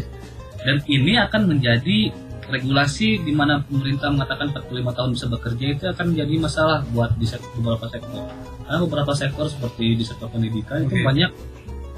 Dan 0.68 0.78
ini 0.92 1.14
akan 1.16 1.42
menjadi 1.48 1.98
regulasi 2.48 3.24
di 3.28 3.32
mana 3.36 3.60
pemerintah 3.64 4.08
mengatakan 4.12 4.52
45 4.56 4.98
tahun 4.98 5.10
bisa 5.16 5.26
bekerja 5.28 5.66
itu 5.68 5.84
akan 5.88 6.06
menjadi 6.16 6.34
masalah 6.40 6.80
buat 6.96 7.12
di 7.20 7.28
sektor, 7.28 7.52
beberapa 7.60 7.88
sektor. 7.92 8.24
Karena 8.64 8.80
beberapa 8.84 9.12
sektor 9.16 9.46
seperti 9.48 9.86
di 10.00 10.04
sektor 10.04 10.28
pendidikan 10.32 10.84
itu 10.84 10.96
Oke. 10.96 11.04
banyak 11.04 11.32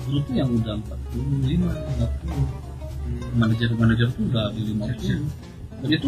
guru 0.09 0.25
tuh 0.25 0.33
yang 0.33 0.49
udah 0.49 0.75
45, 1.13 1.69
50 1.69 3.37
manajer-manajer 3.37 4.07
tuh 4.09 4.23
udah 4.33 4.45
di 4.57 4.61
50 4.73 5.79
dan 5.79 5.89
itu 5.93 6.07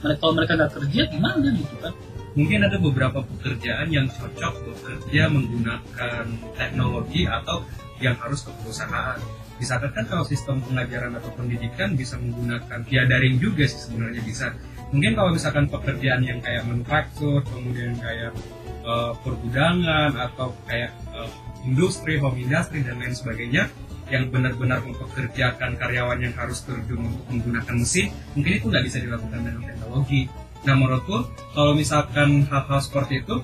mereka 0.00 0.18
kalau 0.18 0.32
mereka 0.32 0.52
nggak 0.56 0.72
kerja 0.80 1.02
gimana 1.12 1.46
gitu 1.52 1.76
kan 1.78 1.94
Mungkin 2.32 2.64
ada 2.64 2.80
beberapa 2.80 3.20
pekerjaan 3.20 3.92
yang 3.92 4.08
cocok 4.08 4.64
bekerja 4.64 5.28
menggunakan 5.28 6.24
teknologi 6.56 7.28
atau 7.28 7.60
yang 8.00 8.16
harus 8.16 8.48
ke 8.48 8.50
perusahaan. 8.56 9.20
Misalkan 9.60 9.92
kan 9.92 10.04
kalau 10.08 10.24
sistem 10.24 10.64
pengajaran 10.64 11.12
atau 11.12 11.28
pendidikan 11.36 11.92
bisa 11.92 12.16
menggunakan 12.16 12.88
via 12.88 13.04
daring 13.04 13.36
juga 13.36 13.68
sih 13.68 13.84
sebenarnya 13.84 14.24
bisa. 14.24 14.56
Mungkin 14.96 15.12
kalau 15.12 15.30
misalkan 15.36 15.68
pekerjaan 15.68 16.24
yang 16.24 16.40
kayak 16.40 16.64
manufaktur, 16.64 17.44
kemudian 17.44 18.00
kayak 18.00 18.32
eh, 18.80 19.12
pergudangan 19.20 20.16
atau 20.16 20.56
kayak 20.64 20.90
eh, 21.12 21.30
industri, 21.66 22.18
home 22.18 22.38
industry 22.42 22.82
dan 22.82 22.98
lain 22.98 23.14
sebagainya 23.14 23.70
yang 24.10 24.28
benar-benar 24.28 24.84
mempekerjakan 24.84 25.78
karyawan 25.80 26.20
yang 26.20 26.34
harus 26.36 26.60
terjun 26.66 27.08
untuk 27.08 27.24
menggunakan 27.32 27.74
mesin, 27.80 28.12
mungkin 28.36 28.52
itu 28.60 28.66
nggak 28.68 28.84
bisa 28.84 28.98
dilakukan 29.00 29.40
dengan 29.40 29.62
teknologi. 29.64 30.22
Nah 30.62 30.74
menurutku 30.76 31.18
kalau 31.56 31.72
misalkan 31.72 32.44
hal-hal 32.46 32.80
seperti 32.82 33.24
itu 33.24 33.40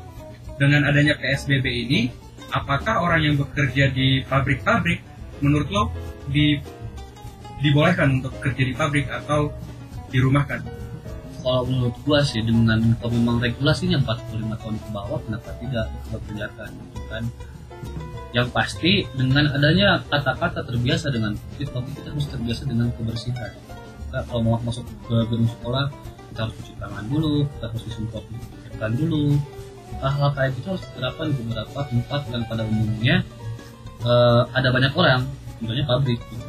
dengan 0.61 0.85
adanya 0.87 1.17
PSBB 1.17 1.67
ini, 1.89 2.01
apakah 2.53 3.01
orang 3.01 3.21
yang 3.25 3.35
bekerja 3.39 3.91
di 3.95 4.23
pabrik-pabrik 4.27 5.01
menurut 5.41 5.69
lo 5.71 5.83
di 6.29 6.59
dibolehkan 7.59 8.23
untuk 8.23 8.37
kerja 8.39 8.63
di 8.63 8.75
pabrik 8.75 9.07
atau 9.11 9.51
dirumahkan? 10.11 10.89
kalau 11.43 11.65
menurut 11.65 11.97
gua 12.03 12.21
sih 12.27 12.43
dengan 12.43 12.77
kalau 12.99 13.15
memang 13.15 13.39
regulasinya 13.39 14.03
45 14.03 14.59
tahun 14.59 14.77
ke 14.83 14.89
bawah 14.91 15.21
kenapa 15.23 15.51
tidak 15.63 15.87
dikerjakan 16.11 16.71
gitu 16.75 17.01
kan 17.09 17.25
yang 18.37 18.49
pasti 18.53 19.09
dengan 19.17 19.49
adanya 19.49 20.05
kata-kata 20.09 20.61
terbiasa 20.69 21.09
dengan 21.09 21.33
COVID 21.33 21.69
tapi 21.73 21.91
kita 21.97 22.09
harus 22.13 22.27
terbiasa 22.29 22.63
dengan 22.69 22.89
kebersihan 22.93 23.53
kita 24.09 24.19
kalau 24.29 24.41
mau 24.45 24.57
masuk 24.61 24.85
ke 25.09 25.17
gedung 25.33 25.49
sekolah 25.49 25.89
kita 26.33 26.41
harus 26.45 26.55
cuci 26.61 26.73
tangan 26.77 27.05
dulu 27.09 27.49
kita 27.57 27.65
harus 27.73 27.83
disemprot 27.89 28.25
disinfektan 28.29 28.93
dulu 29.01 29.25
hal-hal 29.99 30.31
kayak 30.37 30.51
gitu 30.61 30.67
harus 30.77 30.85
diterapkan 30.93 31.27
di 31.33 31.35
beberapa 31.41 31.81
tempat 31.89 32.21
dan 32.29 32.41
pada 32.45 32.63
umumnya 32.69 33.17
eh, 34.05 34.43
ada 34.53 34.69
banyak 34.69 34.93
orang 34.93 35.25
contohnya 35.59 35.85
pabrik 35.89 36.21
gitu. 36.29 36.47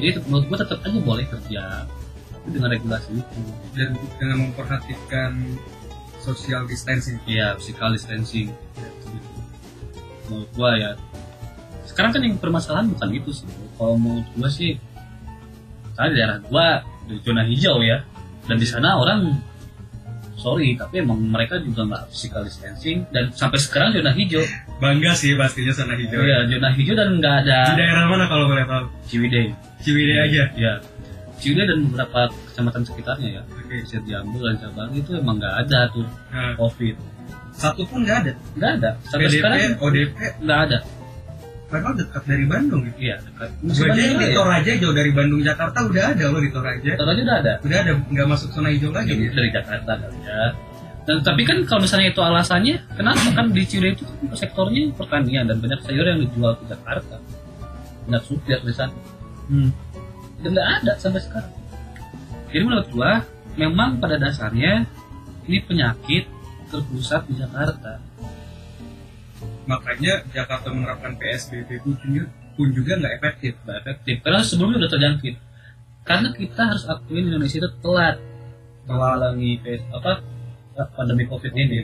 jadi 0.00 0.08
menurut 0.26 0.44
gua 0.48 0.58
tetap 0.64 0.78
aja 0.80 0.98
boleh 1.04 1.26
kerja 1.28 1.62
tapi 2.32 2.48
dengan 2.56 2.72
regulasi 2.72 3.10
itu 3.20 3.40
Dan 3.76 4.00
dengan 4.16 4.48
memperhatikan 4.48 5.32
social 6.22 6.64
distancing. 6.68 7.20
Iya, 7.24 7.56
physical 7.56 7.92
distancing. 7.92 8.48
Gitu. 8.52 8.97
Menurut 10.28 10.50
gua 10.52 10.70
ya. 10.74 10.90
Sekarang 11.84 12.12
kan 12.12 12.20
yang 12.20 12.36
permasalahan 12.36 12.86
bukan 12.88 13.08
itu 13.10 13.30
sih. 13.32 13.48
Kalau 13.74 13.96
menurut 13.96 14.28
gua 14.32 14.48
sih, 14.48 14.76
karena 15.92 16.08
di 16.08 16.16
daerah 16.16 16.38
gua 16.42 16.66
di 17.04 17.16
zona 17.18 17.42
hijau 17.42 17.80
ya, 17.80 18.04
dan 18.44 18.56
di 18.56 18.64
sana 18.64 18.94
orang 18.94 19.32
sorry 20.38 20.78
tapi 20.78 21.02
emang 21.02 21.18
mereka 21.18 21.58
juga 21.58 21.82
nggak 21.82 22.14
physical 22.14 22.46
distancing 22.46 23.02
dan 23.10 23.26
sampai 23.34 23.58
sekarang 23.58 23.90
zona 23.90 24.14
hijau 24.14 24.38
Bangga 24.78 25.10
sih 25.10 25.34
pastinya 25.34 25.74
sana 25.74 25.98
hijau. 25.98 26.22
iya 26.22 26.46
zona 26.46 26.70
hijau 26.70 26.94
dan 26.94 27.18
nggak 27.18 27.34
ada 27.42 27.74
Di 27.74 27.82
daerah 27.82 28.06
mana 28.06 28.30
kalau 28.30 28.46
boleh 28.46 28.62
tahu? 28.62 28.86
Ciwidey 29.10 29.50
Ciwidey 29.82 30.14
aja. 30.14 30.44
ya 30.54 30.72
Ciwidey 31.42 31.66
dan 31.66 31.78
beberapa 31.90 32.30
kecamatan 32.46 32.82
sekitarnya 32.86 33.28
ya 33.34 33.42
Oke. 33.50 33.82
Sir 33.82 33.98
Jambu 34.06 34.38
dan 34.38 34.54
Cabang 34.62 34.94
itu 34.94 35.10
emang 35.18 35.42
nggak 35.42 35.54
ada 35.66 35.90
tuh 35.90 36.06
Nah, 36.30 36.54
covid 36.54 36.94
satu 37.58 37.82
pun 37.90 38.06
nggak 38.06 38.18
ada. 38.22 38.32
nggak 38.54 38.72
ada 38.78 38.90
sampai 39.10 39.26
PDP, 39.26 39.34
sekarang 39.42 39.58
ODP, 39.82 40.16
nggak 40.46 40.60
ada 40.70 40.78
padahal 41.68 41.94
dekat 42.00 42.22
dari 42.24 42.44
Bandung 42.48 42.82
ya. 42.88 42.92
iya 42.96 43.16
dekat 43.20 43.48
Gue 43.60 43.86
aja 43.92 44.02
di 44.16 44.24
ya. 44.24 44.28
Toraja 44.32 44.70
jauh 44.80 44.94
dari 44.96 45.10
Bandung 45.12 45.40
Jakarta 45.44 45.84
udah 45.84 46.04
ada 46.16 46.24
loh 46.32 46.40
di 46.40 46.48
Toraja. 46.48 46.90
Toraja 46.96 47.20
udah 47.20 47.36
ada 47.44 47.52
Udah 47.60 47.78
ada 47.84 47.92
nggak 48.08 48.26
masuk 48.26 48.48
zona 48.56 48.72
hijau 48.72 48.88
lagi. 48.88 49.12
Ya? 49.12 49.28
dari 49.36 49.50
Jakarta 49.52 49.92
ya. 50.24 50.56
Dan 51.08 51.24
tapi 51.24 51.42
kan 51.48 51.64
kalau 51.64 51.80
misalnya 51.84 52.12
itu 52.12 52.20
alasannya, 52.20 52.84
kenapa 52.92 53.32
kan 53.32 53.48
di 53.48 53.64
Ciwidey 53.64 53.96
itu 53.96 54.04
kan 54.04 54.36
sektornya 54.36 54.92
pertanian 54.92 55.48
dan 55.48 55.56
banyak 55.56 55.80
sayur 55.84 56.04
yang 56.04 56.20
dijual 56.20 56.52
ke 56.60 56.64
Jakarta. 56.68 57.16
Banyak 58.08 58.22
supir 58.28 58.60
di 58.60 58.72
sana. 58.76 58.96
Hmm. 59.48 59.72
Dan 60.44 60.52
nggak 60.52 60.68
ada 60.84 60.92
sampai 61.00 61.20
sekarang. 61.24 61.52
Jadi 62.48 62.60
menurut 62.64 62.88
gua, 62.92 63.24
memang 63.56 64.00
pada 64.00 64.20
dasarnya 64.20 64.84
ini 65.48 65.58
penyakit 65.64 66.28
terpusat 66.68 67.26
di 67.28 67.34
Jakarta. 67.40 67.98
Makanya 69.68 70.24
Jakarta 70.32 70.72
menerapkan 70.72 71.16
PSBB 71.20 71.84
pun 71.84 71.94
juga, 72.00 72.24
pun 72.56 72.68
juga 72.72 72.92
nggak 72.96 73.14
efektif. 73.20 73.52
Nggak 73.64 73.78
efektif. 73.84 74.16
Karena 74.24 74.40
sebelumnya 74.40 74.76
udah 74.84 74.92
terjangkit. 74.92 75.36
Karena 76.08 76.28
kita 76.32 76.62
harus 76.72 76.84
akuin 76.88 77.28
Indonesia 77.28 77.60
itu 77.60 77.70
telat 77.84 78.16
menghalangi 78.88 79.60
PS 79.60 79.82
apa 79.92 80.24
pandemi 80.96 81.28
COVID 81.28 81.52
ini. 81.52 81.80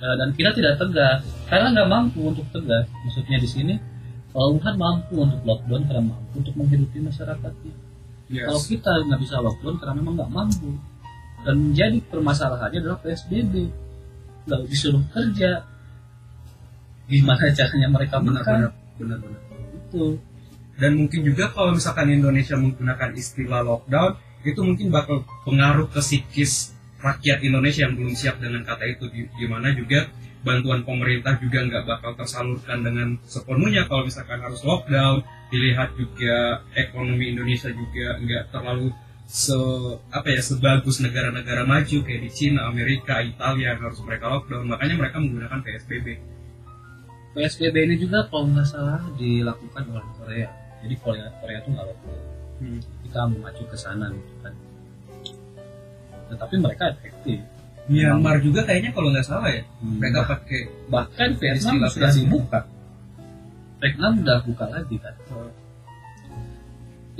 Eh, 0.00 0.14
dan 0.16 0.32
kita 0.32 0.56
tidak 0.56 0.80
tegas 0.80 1.20
karena 1.50 1.76
nggak 1.76 1.88
mampu 1.90 2.30
untuk 2.30 2.46
tegas. 2.54 2.88
Maksudnya 3.04 3.36
di 3.36 3.48
sini 3.50 3.74
kalau 4.30 4.56
Wuhan 4.56 4.78
mampu 4.78 5.26
untuk 5.26 5.42
lockdown 5.42 5.82
karena 5.90 6.02
mampu 6.06 6.34
untuk 6.38 6.54
menghidupi 6.54 7.02
masyarakatnya. 7.02 7.74
Yes. 8.30 8.46
Kalau 8.46 8.62
kita 8.62 8.90
nggak 9.10 9.20
bisa 9.26 9.42
lockdown 9.42 9.76
karena 9.82 9.94
memang 9.98 10.14
nggak 10.22 10.32
mampu. 10.32 10.70
Dan 11.40 11.72
menjadi 11.72 11.98
permasalahannya 12.08 12.78
adalah 12.84 13.00
PSBB. 13.00 13.54
Nggak 14.44 14.60
disuruh 14.68 15.04
kerja. 15.12 15.64
Gimana 17.10 17.50
caranya 17.50 17.88
mereka 17.90 18.22
benar-benar 18.22 18.70
makan? 18.70 18.78
benar-benar. 19.00 19.40
Itu. 19.74 20.20
Dan 20.80 20.96
mungkin 20.96 21.20
juga 21.24 21.52
kalau 21.52 21.76
misalkan 21.76 22.08
Indonesia 22.08 22.56
menggunakan 22.56 23.10
istilah 23.12 23.60
lockdown, 23.60 24.16
itu 24.44 24.60
mungkin 24.64 24.88
bakal 24.88 25.28
pengaruh 25.44 25.92
ke 25.92 26.00
psikis 26.00 26.72
rakyat 27.00 27.44
Indonesia 27.44 27.84
yang 27.84 27.96
belum 27.96 28.16
siap 28.16 28.40
dengan 28.40 28.64
kata 28.64 28.84
itu. 28.88 29.04
Di, 29.12 29.28
di 29.28 29.46
mana 29.48 29.72
juga 29.76 30.08
bantuan 30.40 30.80
pemerintah 30.84 31.36
juga 31.36 31.68
nggak 31.68 31.84
bakal 31.84 32.16
tersalurkan 32.16 32.80
dengan 32.80 33.20
sepenuhnya 33.28 33.84
kalau 33.88 34.08
misalkan 34.08 34.40
harus 34.40 34.64
lockdown. 34.64 35.20
Dilihat 35.50 35.98
juga 35.98 36.62
ekonomi 36.78 37.34
Indonesia 37.34 37.68
juga 37.74 38.16
nggak 38.22 38.54
terlalu 38.54 38.94
se 39.30 39.54
apa 40.10 40.26
ya 40.26 40.42
sebagus 40.42 40.98
negara-negara 40.98 41.62
maju 41.62 42.02
kayak 42.02 42.26
di 42.26 42.30
Cina, 42.34 42.66
Amerika, 42.66 43.22
Italia 43.22 43.78
yang 43.78 43.80
harus 43.86 44.02
mereka 44.02 44.26
lockdown. 44.26 44.66
Makanya 44.66 44.98
mereka 44.98 45.22
menggunakan 45.22 45.62
PSBB. 45.62 46.06
PSBB 47.38 47.76
ini 47.86 47.94
juga 47.94 48.26
kalau 48.26 48.50
nggak 48.50 48.66
salah 48.66 48.98
dilakukan 49.14 49.86
oleh 49.86 50.02
Korea. 50.18 50.48
Jadi 50.82 50.94
Korea 50.98 51.30
Korea 51.38 51.58
tuh 51.62 51.70
nggak 51.78 51.86
lockdown. 51.86 52.20
Hmm. 52.58 52.80
Kita 53.06 53.20
memacu 53.30 53.62
ke 53.70 53.76
sana 53.78 54.10
gitu 54.10 54.34
kan. 54.42 54.54
Tetapi 56.34 56.54
mereka 56.58 56.84
efektif. 56.90 57.38
Myanmar 57.86 58.42
juga 58.42 58.66
kayaknya 58.66 58.90
kalau 58.90 59.14
nggak 59.14 59.26
salah 59.30 59.50
ya, 59.50 59.62
Hmm. 59.78 60.02
mereka 60.02 60.26
pakai 60.26 60.60
bahkan 60.90 61.38
Vietnam 61.38 61.86
sudah 61.86 62.10
dibuka. 62.10 62.60
Vietnam 63.78 64.12
udah 64.26 64.38
buka 64.42 64.66
lagi 64.74 64.96
kan. 64.98 65.14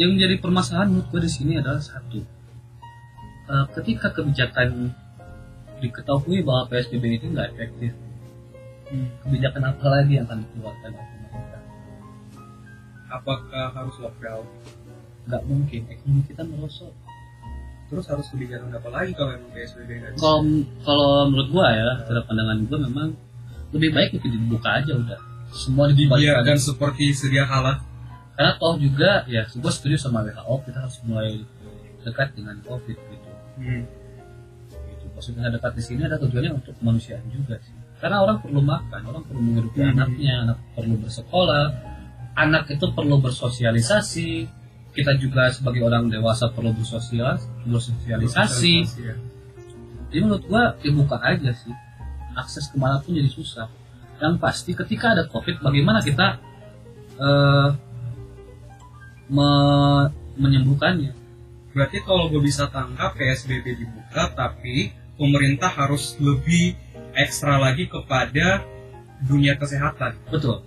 Yang 0.00 0.10
menjadi 0.16 0.34
permasalahan 0.40 0.88
menurut 0.88 1.08
gue 1.12 1.20
di 1.20 1.30
sini 1.30 1.52
adalah 1.60 1.82
satu, 1.84 2.24
Eh, 3.50 3.66
ketika 3.74 4.14
kebijakan 4.14 4.94
diketahui 5.82 6.38
bahwa 6.46 6.70
PSBB 6.70 7.18
itu 7.18 7.26
nggak 7.34 7.50
efektif, 7.50 7.92
Hmm. 8.86 9.10
kebijakan 9.26 9.74
apa 9.74 9.86
lagi 9.90 10.22
yang 10.22 10.24
akan 10.30 10.46
dikeluarkan 10.46 10.90
oleh 10.94 11.08
pemerintah? 11.10 11.62
apakah 13.10 13.74
harus 13.74 13.96
lockdown. 13.98 14.46
Nggak 15.26 15.42
mungkin, 15.50 15.80
ekonomi 15.90 16.22
kita 16.30 16.42
merosot. 16.46 16.94
Terus 17.90 18.06
harus 18.06 18.26
kebijakan 18.30 18.70
apa 18.70 18.86
lagi 18.86 19.10
kalau 19.18 19.34
emang 19.34 19.50
PSBB 19.50 19.90
nggak? 19.98 20.10
Kalau 20.14 20.40
kalau 20.86 21.10
menurut 21.26 21.48
gua 21.50 21.66
ya, 21.74 21.90
cara 22.06 22.20
pandangan 22.22 22.56
gua 22.70 22.78
memang 22.86 23.08
lebih 23.74 23.90
baik 23.90 24.10
itu 24.14 24.26
dibuka 24.30 24.78
aja 24.78 24.94
udah. 24.94 25.18
Semua 25.50 25.90
dikembalikan. 25.90 26.38
Dibiarkan 26.38 26.58
seperti 26.62 27.10
sedia 27.10 27.50
kala. 27.50 27.82
Karena 28.40 28.56
toh 28.56 28.80
juga 28.80 29.28
ya, 29.28 29.44
gua 29.60 29.68
setuju 29.68 30.00
sama 30.00 30.24
WHO 30.24 30.54
kita 30.64 30.78
harus 30.80 30.96
mulai 31.04 31.44
dekat 32.00 32.32
dengan 32.32 32.56
COVID 32.64 32.96
gitu. 32.96 33.28
Hmm. 33.60 33.84
gitu. 34.88 35.04
Maksudnya 35.12 35.52
dekat 35.52 35.76
di 35.76 35.82
sini 35.84 36.08
ada 36.08 36.16
tujuannya 36.16 36.56
untuk 36.56 36.72
kemanusiaan 36.80 37.20
juga 37.28 37.60
sih. 37.60 37.76
Karena 38.00 38.24
orang 38.24 38.40
perlu 38.40 38.64
makan, 38.64 39.00
orang 39.12 39.22
perlu 39.28 39.40
menghidupi 39.44 39.84
Hmm. 39.84 39.92
anaknya, 39.92 40.34
anak 40.48 40.58
perlu 40.72 40.96
bersekolah, 40.96 41.66
anak 42.32 42.64
itu 42.72 42.86
perlu 42.96 43.20
bersosialisasi. 43.20 44.48
Kita 44.96 45.12
juga 45.20 45.52
sebagai 45.52 45.84
orang 45.84 46.08
dewasa 46.08 46.48
perlu 46.48 46.72
bersosialis, 46.72 47.44
bersosialisasi. 47.68 48.74
ya. 49.04 49.14
Jadi 50.08 50.20
menurut 50.24 50.48
gua 50.48 50.74
dibuka 50.80 51.20
aja 51.20 51.52
sih. 51.52 51.76
Akses 52.32 52.72
ke 52.72 52.80
mana 52.80 53.04
pun 53.04 53.12
jadi 53.12 53.28
susah. 53.28 53.68
Yang 54.16 54.40
pasti 54.40 54.72
ketika 54.72 55.12
ada 55.12 55.28
COVID, 55.28 55.60
bagaimana 55.60 56.00
kita 56.00 56.40
eh, 57.20 57.68
me- 59.30 60.10
menyembuhkannya? 60.36 61.14
Berarti 61.70 62.02
kalau 62.02 62.26
gue 62.26 62.42
bisa 62.42 62.66
tangkap 62.66 63.14
PSBB 63.14 63.78
dibuka, 63.78 64.26
tapi 64.34 64.90
pemerintah 65.14 65.70
harus 65.70 66.18
lebih 66.18 66.74
ekstra 67.14 67.62
lagi 67.62 67.86
kepada 67.86 68.66
dunia 69.22 69.54
kesehatan. 69.54 70.18
Betul. 70.28 70.66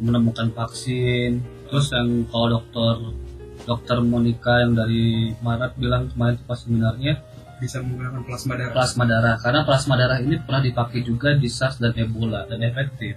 Menemukan 0.00 0.50
vaksin, 0.50 1.44
terus 1.68 1.92
yang 1.92 2.24
kalau 2.26 2.58
dokter 2.58 2.94
dokter 3.62 3.98
Monica 4.02 4.58
yang 4.58 4.74
dari 4.74 5.30
Maret 5.38 5.78
bilang 5.78 6.10
kemarin 6.10 6.34
itu 6.34 6.44
pas 6.48 6.58
seminarnya 6.58 7.14
Bisa 7.62 7.78
menggunakan 7.78 8.26
plasma 8.26 8.58
darah. 8.58 8.74
plasma 8.74 9.04
darah 9.06 9.36
karena 9.38 9.60
plasma 9.62 9.94
darah 9.94 10.18
ini 10.18 10.34
pernah 10.42 10.58
dipakai 10.58 11.06
juga 11.06 11.38
di 11.38 11.46
SARS 11.46 11.78
dan 11.78 11.94
Ebola 11.94 12.42
dan 12.50 12.58
efektif. 12.58 13.14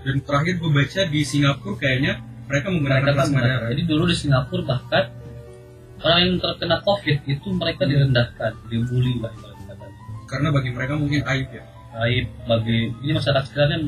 Dan 0.00 0.24
terakhir 0.24 0.56
gue 0.56 0.70
baca 0.72 1.00
di 1.04 1.20
Singapura 1.20 1.76
kayaknya 1.76 2.24
mereka 2.50 2.66
menggunakan 2.74 3.02
Mereka 3.06 3.14
kan 3.14 3.16
plasma 3.22 3.40
darah. 3.46 3.68
Jadi 3.70 3.82
dulu 3.86 4.02
di 4.10 4.16
Singapura 4.18 4.62
bahkan 4.66 5.04
orang 6.02 6.18
yang 6.26 6.34
terkena 6.42 6.76
COVID 6.82 7.18
itu 7.30 7.48
mereka 7.54 7.82
direndahkan, 7.86 8.52
dibully 8.66 9.14
lah. 9.22 9.32
Karena 10.26 10.48
bagi 10.50 10.70
mereka 10.74 10.94
mungkin 10.98 11.22
aib 11.22 11.48
ya. 11.54 11.64
Aib 12.06 12.26
bagi 12.46 12.90
ini 13.02 13.12
masyarakat 13.14 13.46
sekitarnya 13.46 13.78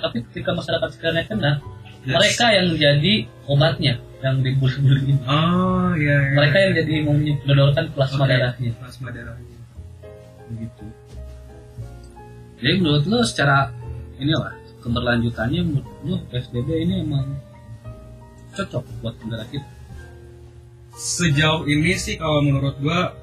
tapi 0.00 0.24
ketika 0.30 0.50
masyarakat 0.56 0.88
sekitarnya 0.94 1.24
kena 1.28 1.52
Yes. 2.00 2.16
mereka 2.16 2.46
yang 2.48 2.68
jadi 2.80 3.14
obatnya 3.44 4.00
yang 4.24 4.40
dibully-bully 4.40 5.04
ini. 5.04 5.20
Oh 5.28 5.92
iya. 6.00 6.32
iya. 6.32 6.32
Mereka 6.32 6.56
yang 6.56 6.72
jadi 6.80 6.94
menyodorkan 7.04 7.92
plasma 7.92 8.24
Oke. 8.24 8.32
darahnya 8.32 8.72
Plasma 8.80 9.08
darahnya. 9.12 9.56
begitu. 10.48 10.84
Jadi 12.56 12.74
menurut 12.80 13.04
lo 13.04 13.20
secara 13.20 13.68
inilah 14.16 14.56
keberlanjutannya 14.80 15.60
menurut 15.60 15.92
lo 16.08 16.16
PSBB 16.32 16.88
ini 16.88 17.04
emang 17.04 17.36
cocok 18.54 18.84
buat 19.02 19.14
negara 19.24 19.44
kita. 19.48 19.68
Sejauh 20.94 21.64
ini 21.70 21.96
sih 21.96 22.18
kalau 22.20 22.42
menurut 22.44 22.76
gua 22.82 23.14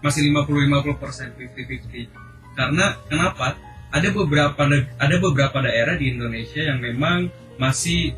masih 0.00 0.32
50-50% 0.32 1.36
50-50. 1.36 2.56
Karena 2.56 2.96
kenapa? 3.06 3.56
Ada 3.90 4.14
beberapa 4.14 4.62
ada 5.02 5.16
beberapa 5.18 5.58
daerah 5.66 5.98
di 5.98 6.14
Indonesia 6.14 6.62
yang 6.62 6.78
memang 6.78 7.26
masih 7.58 8.14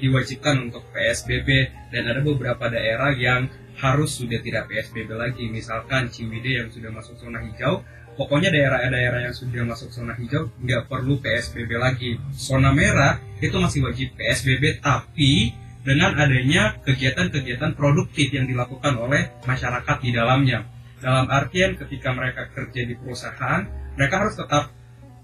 diwajibkan 0.00 0.72
untuk 0.72 0.88
PSBB 0.96 1.48
dan 1.92 2.08
ada 2.08 2.24
beberapa 2.24 2.72
daerah 2.72 3.12
yang 3.12 3.52
harus 3.76 4.16
sudah 4.16 4.40
tidak 4.40 4.72
PSBB 4.72 5.12
lagi. 5.12 5.44
Misalkan 5.52 6.08
Ciwidey 6.08 6.64
yang 6.64 6.68
sudah 6.72 6.88
masuk 6.88 7.20
zona 7.20 7.44
hijau, 7.44 7.84
pokoknya 8.20 8.52
daerah-daerah 8.52 9.24
yang 9.24 9.32
sudah 9.32 9.64
masuk 9.64 9.88
zona 9.88 10.12
hijau 10.12 10.52
nggak 10.60 10.92
perlu 10.92 11.16
PSBB 11.24 11.70
lagi. 11.80 12.20
Zona 12.36 12.68
merah 12.68 13.16
itu 13.40 13.56
masih 13.56 13.88
wajib 13.88 14.12
PSBB 14.12 14.84
tapi 14.84 15.56
dengan 15.80 16.12
adanya 16.12 16.76
kegiatan-kegiatan 16.84 17.72
produktif 17.72 18.28
yang 18.28 18.44
dilakukan 18.44 18.92
oleh 19.00 19.32
masyarakat 19.48 19.96
di 20.04 20.12
dalamnya. 20.12 20.68
Dalam 21.00 21.32
artian 21.32 21.80
ketika 21.80 22.12
mereka 22.12 22.52
kerja 22.52 22.84
di 22.84 22.92
perusahaan, 22.92 23.64
mereka 23.96 24.20
harus 24.20 24.36
tetap 24.36 24.68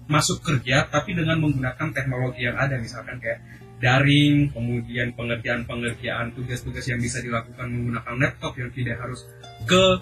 masuk 0.09 0.41
kerja 0.41 0.89
tapi 0.89 1.13
dengan 1.13 1.37
menggunakan 1.37 1.93
teknologi 1.93 2.49
yang 2.49 2.57
ada 2.57 2.81
misalkan 2.81 3.21
kayak 3.21 3.45
daring, 3.77 4.49
kemudian 4.49 5.13
pengerjaan-pengerjaan 5.13 6.33
tugas-tugas 6.33 6.81
yang 6.89 6.97
bisa 6.97 7.21
dilakukan 7.21 7.69
menggunakan 7.69 8.15
laptop 8.17 8.57
yang 8.57 8.73
tidak 8.73 8.97
harus 8.97 9.21
ke 9.69 10.01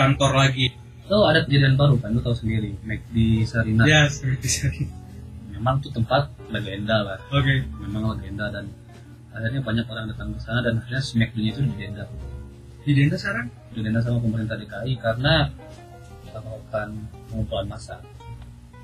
kantor 0.00 0.40
lagi. 0.40 0.72
Lo 1.10 1.26
ada 1.26 1.42
kejadian 1.42 1.74
baru 1.74 1.98
kan, 1.98 2.14
lo 2.14 2.22
tahu 2.22 2.38
sendiri, 2.38 2.78
Mac 2.86 3.02
di 3.10 3.42
Sarina. 3.42 3.82
Ya, 3.82 4.06
seperti 4.06 4.46
itu. 4.46 4.86
Memang 5.50 5.82
tuh 5.82 5.90
tempat 5.90 6.30
legenda 6.48 7.02
lah, 7.02 7.18
Oke. 7.28 7.66
memang 7.82 8.14
legenda 8.14 8.46
dan 8.48 8.70
akhirnya 9.30 9.60
banyak 9.60 9.84
orang 9.84 10.06
datang 10.08 10.32
ke 10.32 10.40
sana 10.40 10.62
dan 10.62 10.78
akhirnya 10.78 11.02
Smackdown 11.02 11.46
itu 11.46 11.60
digenda, 11.66 12.06
Di 12.80 12.96
Denda 12.96 13.18
sekarang? 13.18 13.46
digenda 13.70 14.00
sama 14.00 14.18
pemerintah 14.18 14.56
DKI 14.56 14.94
karena 14.96 15.50
kita 16.24 16.38
melakukan 16.40 16.88
pengumpulan 17.28 17.66
massa. 17.68 17.98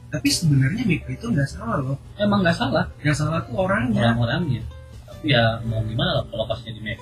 Tapi 0.06 0.28
sebenarnya 0.28 0.82
Miko 0.84 1.08
itu 1.08 1.26
nggak 1.26 1.48
salah 1.48 1.78
loh. 1.80 1.96
Emang 2.14 2.42
nggak 2.42 2.54
salah 2.54 2.86
Yang 3.00 3.16
salah 3.24 3.40
tuh 3.42 3.56
orangnya. 3.56 4.12
orang-orangnya, 4.12 4.62
tapi 5.02 5.32
ya 5.32 5.58
mau 5.64 5.80
gimana 5.80 6.20
lah 6.20 6.24
kalau 6.26 6.44
pasnya 6.44 6.74
di 6.74 6.82
Mac. 6.82 6.98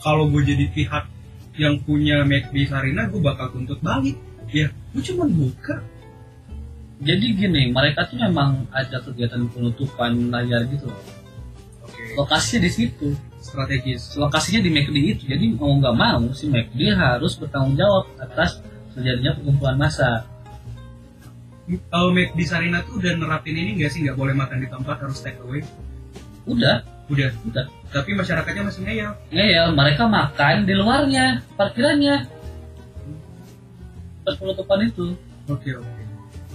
Kalau 0.00 0.28
gue 0.28 0.42
jadi 0.42 0.64
pihak 0.70 1.04
yang 1.58 1.82
punya 1.82 2.22
McD 2.22 2.70
Sarina, 2.70 3.10
gue 3.10 3.18
bakal 3.18 3.50
tuntut 3.50 3.80
balik. 3.82 4.18
Ya, 4.50 4.70
gue 4.94 5.02
cuma 5.02 5.26
buka. 5.26 5.82
Jadi 7.00 7.26
gini, 7.32 7.72
mereka 7.72 8.04
tuh 8.06 8.20
memang 8.20 8.68
ada 8.74 9.00
kegiatan 9.00 9.48
penutupan 9.48 10.28
layar 10.28 10.68
gitu 10.68 10.90
loh. 10.90 11.02
Oke. 11.86 12.14
Lokasinya 12.18 12.68
di 12.68 12.70
situ. 12.70 13.08
Strategis. 13.40 14.20
lokasinya 14.20 14.60
di 14.60 14.68
McD 14.68 14.96
itu 15.00 15.22
jadi 15.24 15.40
mau 15.56 15.72
nggak 15.72 15.96
mau 15.96 16.28
si 16.36 16.44
McD 16.52 16.92
harus 16.92 17.40
bertanggung 17.40 17.72
jawab 17.72 18.04
atas 18.20 18.60
terjadinya 18.92 19.32
pengumpulan 19.40 19.80
massa 19.80 20.28
Kalau 21.88 22.12
McD 22.12 22.36
Sarina 22.44 22.84
tuh 22.84 23.00
udah 23.00 23.16
nerapin 23.16 23.56
ini 23.56 23.80
nggak 23.80 23.90
sih 23.96 24.04
nggak 24.04 24.18
boleh 24.20 24.36
makan 24.36 24.60
di 24.60 24.68
tempat 24.68 25.00
harus 25.00 25.24
take 25.24 25.40
away? 25.40 25.64
udah 26.44 26.84
Udah. 27.10 27.30
udah 27.42 27.64
Tapi 27.90 28.14
masyarakatnya 28.14 28.62
masih 28.64 28.80
ngeyel. 28.86 29.10
ngeyel 29.28 29.66
mereka 29.74 30.06
makan 30.06 30.62
di 30.62 30.74
luarnya 30.74 31.42
parkirannya 31.54 32.16
pas 34.20 34.34
penutupan 34.36 34.78
itu 34.84 35.06
Oke 35.46 35.70
oke. 35.74 36.02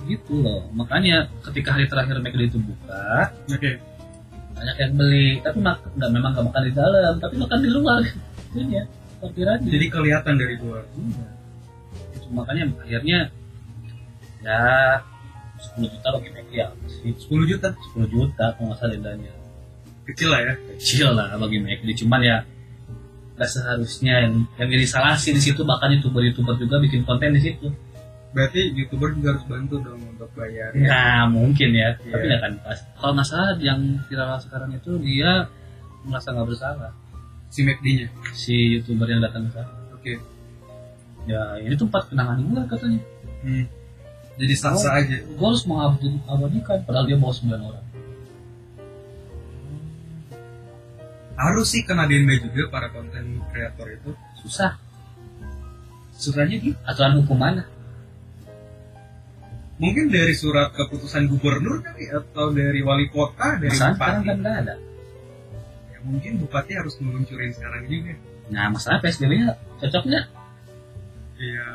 gitu 0.06 0.34
loh 0.39 0.70
makanya 0.72 1.28
ketika 1.44 1.76
hari 1.76 1.89
terakhir 1.89 2.22
McD 2.22 2.41
itu 2.48 2.60
buka 2.62 3.34
Oke. 3.50 3.82
banyak 4.54 4.78
yang 4.80 4.94
beli 4.96 5.28
tapi 5.41 5.58
mak 5.60 5.82
nggak 5.91 6.10
memang 6.10 6.32
nggak 6.32 6.46
makan 6.46 6.62
di 6.63 6.74
dalam 6.74 7.13
tapi 7.18 7.36
makan 7.36 7.60
di 7.60 7.70
luar 7.70 8.02
ini 8.56 8.80
ya 8.80 8.84
parkirannya 9.20 9.68
Jadi 9.68 9.86
kelihatan 9.89 10.34
dari 10.38 10.56
luar. 10.56 10.84
Iya. 10.94 11.28
Itu 12.13 12.28
makanya 12.32 12.63
akhirnya 12.80 13.20
ya 14.39 14.62
10 15.58 15.89
juta 15.89 16.08
bagi 16.13 16.30
ya 16.54 16.68
10 16.70 17.50
juta 17.50 17.68
10 17.98 18.08
juta 18.08 18.46
kalau 18.54 18.65
nggak 18.70 18.78
salah 18.78 18.94
dendanya 18.94 19.34
kecil 20.06 20.30
lah 20.30 20.41
ya. 20.41 20.54
kecil 20.72 21.08
lah 21.12 21.28
bagi 21.36 21.58
McD 21.60 21.89
cuman 22.00 22.22
ya 22.22 22.38
nggak 23.36 23.50
seharusnya 23.50 24.13
yang 24.24 24.34
yang 24.56 24.70
jadi 24.70 24.86
salah 24.86 25.13
sih 25.13 25.30
di 25.30 25.41
situ 25.41 25.62
bahkan 25.62 25.91
youtuber 25.91 26.22
youtuber 26.22 26.56
juga 26.56 26.80
bikin 26.80 27.04
konten 27.04 27.34
di 27.34 27.44
situ 27.44 27.68
Berarti 28.32 28.68
youtuber 28.70 29.12
juga 29.12 29.32
harus 29.32 29.48
bantu 29.48 29.80
dong 29.80 29.96
untuk 30.06 30.28
bayar. 30.32 30.76
nah 30.76 31.24
mungkin 31.26 31.72
ya 31.72 31.96
Iya. 31.96 32.12
tapi 32.12 32.24
nggak 32.26 32.41
kan 32.41 32.54
pas 32.62 32.80
kalau 32.94 33.12
nggak 33.13 33.26
salah 33.26 33.56
yang 33.58 33.80
viral 34.06 34.36
sekarang 34.38 34.70
itu 34.72 34.91
dia 35.00 35.48
merasa 36.04 36.32
nggak 36.32 36.44
bersalah 36.46 36.91
si 37.48 37.63
McD-nya. 37.63 38.08
si 38.32 38.56
youtuber 38.76 39.08
yang 39.08 39.20
datang 39.20 39.48
ke 39.48 39.52
sana 39.54 39.72
Oke. 39.91 40.20
ya 41.26 41.41
ini 41.58 41.74
tempat 41.74 42.08
kenangan 42.08 42.38
gue 42.41 42.62
katanya 42.68 43.02
Hmm. 43.39 43.65
Jadi 44.36 44.52
sah-sah 44.52 45.00
aja. 45.00 45.15
gue 45.22 45.46
harus 45.46 45.63
mengabadikan 45.63 46.82
padahal 46.82 47.06
dia 47.06 47.15
bawa 47.15 47.30
9 47.32 47.46
orang 47.62 47.85
Harus 51.36 51.67
sih 51.67 51.82
kena 51.82 52.04
denda 52.04 52.32
juga 52.34 52.67
para 52.69 52.88
konten 52.88 53.43
kreator 53.50 53.88
itu. 53.89 54.12
susah 54.38 54.78
Susahnya 56.12 56.56
gitu. 56.58 56.78
aturan 56.82 57.17
hukum 57.17 57.36
mana 57.36 57.67
Mungkin 59.76 60.08
dari 60.08 60.32
surat 60.32 60.71
keputusan 60.71 61.28
gubernur 61.28 61.84
kali 61.84 62.08
atau 62.08 62.48
dari 62.50 62.80
wali 62.80 63.12
kota, 63.12 63.60
dari 63.60 63.67
Masalah 63.69 63.91
sekarang 63.93 64.15
bupati. 64.15 64.30
kan 64.30 64.38
nggak 64.39 64.56
ada 64.62 64.76
Ya, 65.86 65.98
mungkin 66.02 66.32
bupati 66.39 66.71
harus 66.74 66.95
meluncurin 66.98 67.52
sekarang 67.52 67.84
juga. 67.86 68.15
nah 68.45 68.69
masalah 68.69 69.02
PSBB 69.02 69.32
nya 69.38 69.58
cocok 69.76 70.04
nggak 70.06 70.26
Iya. 71.36 71.65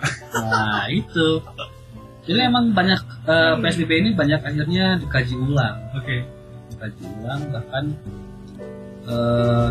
nah 0.41 0.89
itu 0.89 1.29
jadi 2.23 2.47
emang 2.47 2.71
banyak 2.71 2.97
eh, 3.27 3.55
PSBB 3.59 3.91
ini 3.99 4.11
banyak 4.15 4.41
akhirnya 4.41 4.97
dikaji 4.97 5.35
ulang 5.37 5.77
Oke. 5.93 6.25
dikaji 6.71 7.05
ulang 7.13 7.41
bahkan 7.51 7.85
eh, 9.11 9.69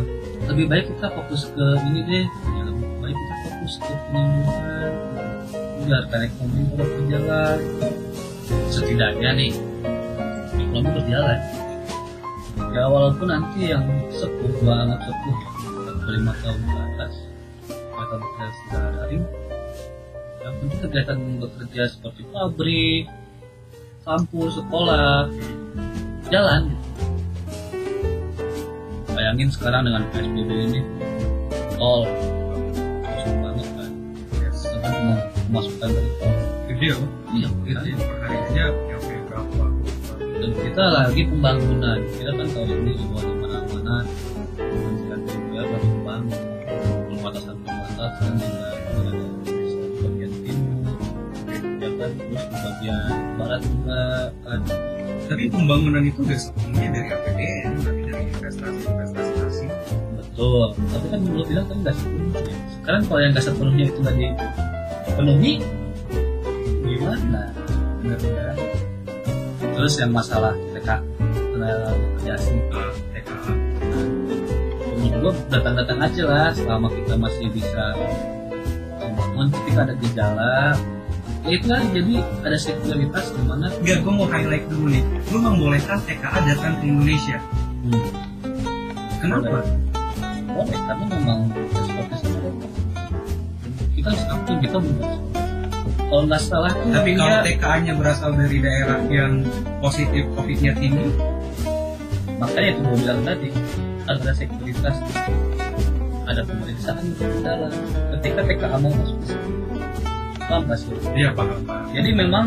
lebih 0.51 0.65
baik 0.67 0.85
kita 0.91 1.07
fokus 1.15 1.47
ke 1.55 1.65
ini 1.87 1.99
deh 2.03 2.25
ya, 2.27 2.61
lebih 2.67 2.87
baik 2.99 3.15
kita 3.15 3.35
fokus 3.47 3.73
ke 3.79 3.93
penyembuhan 4.09 4.91
biarkan 5.89 6.19
ekonomi 6.27 6.61
tetap 6.69 6.89
berjalan. 6.99 7.57
Setidaknya 8.69 9.29
nih 9.33 9.53
ekonomi 10.59 10.89
berjalan. 10.99 11.39
Ya 12.69 12.83
walaupun 12.85 13.27
nanti 13.31 13.71
yang 13.71 13.87
sepuh 14.11 14.53
banget 14.61 14.99
sepuh 15.07 15.37
lima 16.09 16.33
tahun 16.41 16.61
ke 16.65 16.77
atas 16.89 17.13
mereka 17.69 18.15
bekerja 18.17 18.49
secara 18.49 18.87
daring 18.97 19.25
yang 20.39 20.53
penting 20.57 20.79
kegiatan 20.81 21.19
bekerja 21.37 21.83
seperti 21.85 22.21
pabrik 22.33 23.03
kampus 24.01 24.57
sekolah 24.57 25.29
jalan 26.33 26.73
bayangin 29.11 29.49
sekarang 29.49 29.81
dengan 29.83 30.03
PSBB 30.09 30.49
ini 30.69 30.81
tol 31.75 32.03
susah 33.03 33.33
banget 33.41 33.67
kan 33.73 33.91
Yes. 34.39 34.59
kan 34.69 34.91
cuma 34.91 35.15
pemasukan 35.47 35.89
dari 35.89 36.11
tol 36.17 36.35
Gede 36.69 36.87
loh. 36.93 37.09
iya 37.33 37.47
Gede. 37.65 37.91
Per 37.97 38.15
harinya 38.21 38.65
nyampe 38.87 39.15
berapa? 39.27 39.65
dan 40.39 40.51
kita 40.55 40.83
lagi 40.87 41.21
pembangunan 41.27 41.99
kita 42.09 42.31
kan 42.31 42.47
tahun 42.49 42.69
ini 42.79 42.91
semua 42.95 43.19
di 43.19 43.33
mana-mana 43.35 43.95
Kementerian 44.55 45.19
PUPR 45.25 45.65
lagi 45.67 45.89
membangun 45.89 46.39
perbatasan 47.09 47.55
perbatasan 47.59 48.31
dengan 48.37 48.71
dengan 48.95 49.27
bagian 49.99 50.31
timur 50.39 50.95
ya 51.59 51.89
kan 51.91 52.11
terus 52.15 52.43
di 52.47 52.57
bagian 52.57 53.11
barat 53.35 53.61
juga 53.63 54.01
kan 54.43 54.59
Tapi 55.29 55.45
pembangunan 55.45 56.01
itu 56.01 56.25
udah 56.25 56.39
sepenuhnya 56.41 56.89
dari 56.89 57.09
APBN, 57.13 57.73
investasi-investasi 58.49 59.33
asing. 59.45 59.71
betul 60.17 60.73
tapi 60.73 61.05
kan 61.13 61.19
menurut 61.21 61.45
bilang 61.45 61.67
kan 61.69 61.77
nggak 61.85 61.95
sepenuhnya 61.95 62.41
sekarang 62.81 63.01
kalau 63.05 63.19
yang 63.21 63.31
nggak 63.37 63.45
sepenuhnya 63.45 63.83
itu 63.85 63.99
nggak 64.01 64.17
dipenuhi 64.17 65.53
gimana 66.89 67.41
bener 68.01 68.19
ya 68.25 68.47
terus 69.77 69.93
yang 70.01 70.11
masalah 70.11 70.57
TK 70.73 70.89
tenaga 71.29 71.93
kerja 71.93 72.31
asing 72.35 72.57
TKA. 73.13 73.53
menurut 74.97 75.19
gua 75.21 75.33
datang-datang 75.53 75.99
aja 76.01 76.23
lah 76.25 76.47
selama 76.57 76.87
kita 76.89 77.13
masih 77.15 77.47
bisa 77.53 77.83
bangun 78.99 79.47
ketika 79.53 79.79
ada 79.85 79.93
gejala 80.01 80.55
ya 81.47 81.55
itu 81.55 81.65
kan 81.69 81.83
jadi 81.93 82.13
ada 82.43 82.57
sekuritas 82.59 83.25
di 83.31 83.43
mana 83.47 83.71
Enggak, 83.79 83.97
gue 84.03 84.13
mau 84.13 84.27
highlight 84.27 84.65
dulu 84.67 84.91
nih. 84.91 85.03
Lu 85.31 85.39
membolehkan 85.39 85.97
TKA 86.03 86.39
datang 86.45 86.77
ke 86.77 86.83
Indonesia. 86.91 87.39
hmm, 87.87 88.28
Kenapa? 89.19 89.59
boleh 90.49 90.79
karena 90.81 91.05
memang 91.07 91.39
mereka 91.47 92.17
kita 93.93 94.07
harus 94.09 94.25
aktif 94.25 94.55
kita 94.59 94.77
bukan 94.77 95.11
kalau 96.01 96.23
nggak 96.25 96.41
salah 96.41 96.73
Tapi 96.73 97.11
kalau 97.13 97.37
dia- 97.37 97.45
TKA-nya 97.45 97.93
berasal 97.93 98.31
dari 98.33 98.57
daerah 98.57 98.99
yang 99.07 99.45
positif 99.77 100.25
COVID-nya 100.33 100.73
tinggi, 100.73 101.05
makanya 102.35 102.69
itu 102.73 102.81
gue 102.81 102.97
bilang 102.97 103.21
tadi 103.21 103.49
ada 104.03 104.31
sekuritas 104.33 104.95
ada 106.25 106.41
pemeriksaan 106.41 107.05
di 107.13 107.25
dalam 107.39 107.69
ketika 108.17 108.41
TKA 108.41 108.77
mau 108.79 108.89
masuk 108.91 109.17
ke 109.19 109.25
situ 109.27 109.49
paham 110.41 110.65
sih 110.73 110.89
iya 111.13 111.29
paham. 111.29 111.61
Jadi 111.93 112.09
memang 112.09 112.45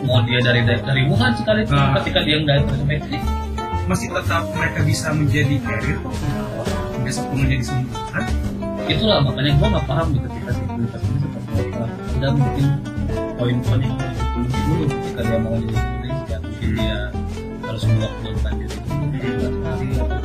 mau 0.00 0.22
dia 0.22 0.38
dari 0.38 0.62
dari 0.62 1.02
Wuhan 1.04 1.34
sekali 1.34 1.66
Ah. 1.66 1.98
ketika 1.98 2.22
dia 2.22 2.38
nggak 2.38 2.62
terinfeksi, 2.62 3.18
Masih 3.90 4.06
tetap 4.06 4.46
mereka 4.54 4.86
bisa 4.86 5.10
menjadi 5.10 5.58
carrier 5.66 5.98
kok. 5.98 6.14
Nggak 7.02 7.10
sepenuhnya 7.10 7.56
disembuhkan. 7.58 8.24
itulah 8.86 9.18
makanya 9.22 9.54
gua 9.58 9.68
nggak 9.74 9.86
paham 9.90 10.08
di 10.14 10.18
ketika 10.22 10.50
sekuritas 10.54 11.02
ini 11.10 11.18
seperti 11.18 11.50
apa. 11.58 11.86
Ada 11.90 12.28
mungkin 12.38 12.66
poin-poin 13.34 13.80
yang 13.82 13.94
harus 13.98 14.14
dipenuhi 14.14 14.58
dulu 14.62 14.84
ketika 14.86 15.20
dia 15.26 15.38
mau 15.42 15.54
jadi 15.58 15.74
Indonesia. 15.74 16.36
Mungkin 16.38 16.70
dia 16.78 16.98
harus 17.66 17.82
melakukan 17.90 18.52
diri 18.54 18.74
atau 18.78 19.74
gimana. 19.82 20.16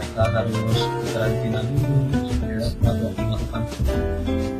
Mereka 0.00 0.22
harus 0.32 0.80
karantina 1.12 1.60
dulu 1.60 1.96
supaya 2.24 2.60
atau 2.72 3.08
melakukan 3.20 3.62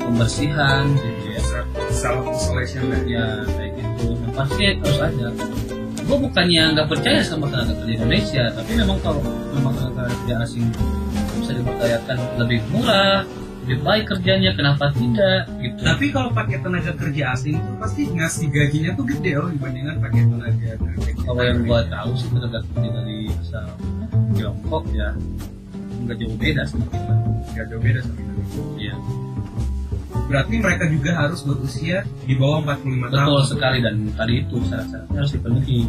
pembersihan 0.05 0.85
gitu 1.01 1.29
ya. 1.33 1.41
Self 1.89 2.29
isolation 2.29 2.93
ya 3.09 3.25
kayak 3.57 3.73
gitu 3.81 3.91
Nah, 4.21 4.33
pasti 4.33 4.63
harus 4.73 4.99
ada 5.01 5.29
gue 6.11 6.19
bukannya 6.27 6.75
nggak 6.75 6.89
percaya 6.91 7.23
sama 7.23 7.47
tenaga 7.47 7.71
kerja 7.79 7.95
Indonesia 8.03 8.45
tapi 8.51 8.71
memang 8.75 8.99
kalau 8.99 9.23
memang 9.55 9.73
tenaga 9.79 10.11
kerja 10.11 10.43
asing 10.43 10.67
bisa 11.39 11.53
dipercayakan 11.55 12.19
lebih 12.43 12.59
murah 12.75 13.23
lebih 13.63 13.79
baik 13.87 14.05
kerjanya 14.11 14.51
kenapa 14.59 14.91
tidak 14.91 15.47
gitu 15.63 15.79
Tapi 15.87 16.11
kalau 16.11 16.35
pakai 16.35 16.59
tenaga 16.59 16.91
kerja 16.99 17.23
asing 17.31 17.63
itu 17.63 17.73
pasti 17.79 18.03
ngasih 18.11 18.47
gajinya 18.51 18.91
tuh 18.99 19.07
gede 19.07 19.39
loh 19.39 19.51
dibandingkan 19.55 19.97
pakai 20.03 20.21
tenaga 20.27 20.71
kerja. 20.83 21.11
kalau 21.23 21.43
yang 21.47 21.59
gue 21.63 21.81
tahu 21.87 22.11
sih 22.19 22.29
tenaga 22.35 22.59
kerja 22.59 22.89
dari 22.91 23.19
asal 23.31 23.69
Tiongkok 24.35 24.85
ya 24.91 25.09
nggak 26.03 26.17
jauh 26.19 26.37
beda 26.43 26.63
sama 26.67 26.85
kita 26.91 27.15
nggak 27.55 27.67
jauh 27.71 27.83
beda 27.87 28.01
sama 28.03 28.19
Indonesia. 28.19 28.63
Iya 28.83 28.95
Berarti 30.31 30.55
mereka 30.63 30.87
juga 30.87 31.11
harus 31.19 31.43
berusia 31.43 32.07
di 32.23 32.39
bawah 32.39 32.63
45 32.63 33.11
tahun. 33.11 33.11
betul 33.11 33.43
sekali 33.51 33.79
dan 33.83 33.95
tadi 34.15 34.35
itu 34.47 34.57
syarat-syaratnya 34.63 35.19
harus 35.19 35.33
dipenuhi 35.35 35.81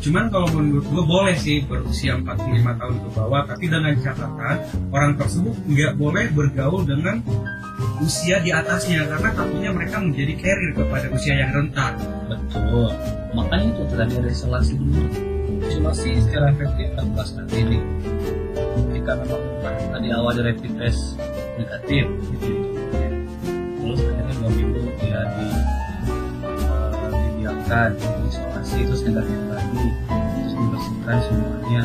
Cuman 0.00 0.32
kalau 0.32 0.48
menurut 0.56 0.84
gue 0.88 1.04
boleh 1.04 1.36
sih 1.36 1.60
berusia 1.68 2.16
45 2.16 2.80
tahun 2.80 2.96
ke 3.04 3.08
bawah, 3.12 3.44
tapi 3.44 3.68
dengan 3.68 3.92
catatan 4.00 4.56
orang 4.96 5.12
tersebut 5.20 5.52
nggak 5.68 5.92
boleh 6.00 6.24
bergaul 6.32 6.88
dengan 6.88 7.20
usia 8.00 8.40
di 8.40 8.48
atasnya 8.48 9.04
karena 9.04 9.28
takutnya 9.36 9.70
mereka 9.76 10.00
menjadi 10.00 10.32
carrier 10.40 10.72
kepada 10.72 11.06
usia 11.12 11.34
yang 11.44 11.52
rentan. 11.52 12.00
Betul. 12.32 12.88
Makanya 13.36 13.76
itu 13.76 13.82
tadi 13.92 14.12
ada 14.16 14.30
isolasi 14.32 14.72
dulu. 14.80 15.04
Isolasi 15.68 16.08
secara 16.24 16.48
efektif 16.56 16.88
kan 16.96 17.06
pas 17.12 17.28
nanti 17.36 17.56
ini. 17.60 17.78
Jika 18.96 19.12
memang 19.20 19.42
tadi 19.92 20.08
awal 20.16 20.36
rapid 20.40 20.72
test 20.80 21.20
negatif 21.60 22.08
gitu. 22.08 22.79
Terus 23.80 24.00
akhirnya 24.04 24.34
dua 24.36 24.50
minggu 24.52 24.80
dia 25.00 25.20
di 25.24 25.46
eh, 26.44 27.10
didiamkan 27.16 27.90
isolasi 28.28 28.78
terus 28.84 29.02
negatif 29.08 29.40
lagi 29.48 29.84
terus 30.08 30.52
dibersihkan 30.52 31.18
semuanya 31.24 31.82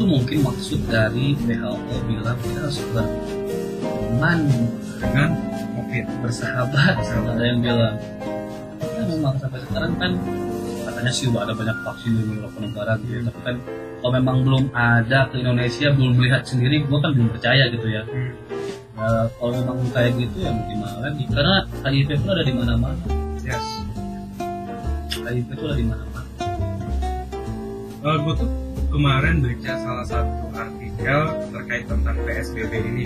itu 0.00 0.02
mungkin 0.08 0.38
maksud 0.48 0.80
dari 0.88 1.36
WHO 1.44 1.96
bilang 2.08 2.36
kita 2.40 2.58
harus 2.64 2.80
berteman 2.88 4.38
dengan 4.96 5.30
COVID. 5.76 6.04
bersahabat 6.24 6.96
ada 7.04 7.44
yang 7.44 7.60
bilang 7.60 8.00
ya 8.80 9.02
memang 9.04 9.36
sampai 9.36 9.60
sekarang 9.60 9.92
kan 10.00 10.16
katanya 10.88 11.12
sih 11.12 11.28
udah 11.28 11.44
ada 11.44 11.52
banyak 11.52 11.76
vaksin 11.84 12.16
di 12.16 12.22
beberapa 12.32 12.58
negara 12.64 12.92
gitu 13.04 13.12
ya. 13.12 13.20
tapi 13.28 13.40
kan 13.44 13.56
kalau 14.00 14.12
memang 14.16 14.36
belum 14.48 14.64
ada 14.72 15.28
ke 15.28 15.44
Indonesia 15.44 15.92
belum 15.92 16.16
melihat 16.16 16.42
sendiri 16.48 16.80
gua 16.88 17.04
kan 17.04 17.12
belum 17.12 17.28
percaya 17.36 17.68
gitu 17.68 17.84
ya. 17.84 18.02
Nah, 18.96 19.28
kalau 19.36 19.52
memang 19.60 19.76
kayak 19.92 20.16
gitu 20.16 20.44
ya 20.44 20.50
mau 20.52 20.64
gimana 20.68 20.96
lagi? 21.04 21.24
Karena 21.28 21.56
HIV 21.84 22.08
itu 22.16 22.28
ada 22.32 22.42
di 22.44 22.52
mana-mana. 22.56 23.04
Yes. 23.44 23.66
HIV 25.20 25.48
itu 25.52 25.64
ada 25.68 25.76
di 25.76 25.86
mana-mana. 25.88 26.28
Gue 28.00 28.32
Eh, 28.32 28.34
tuh 28.40 28.50
kemarin 28.88 29.44
baca 29.44 29.72
salah 29.76 30.06
satu 30.08 30.44
artikel 30.56 31.20
terkait 31.52 31.84
tentang 31.84 32.16
PSBB 32.24 32.72
ini. 32.80 33.04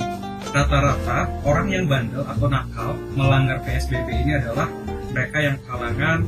Rata-rata 0.55 1.27
orang 1.43 1.67
yang 1.67 1.85
bandel 1.91 2.23
atau 2.23 2.47
nakal 2.47 2.95
melanggar 3.19 3.59
PSBB 3.67 4.07
ini 4.23 4.39
adalah 4.39 4.71
mereka 5.11 5.39
yang 5.43 5.59
kalangan 5.67 6.23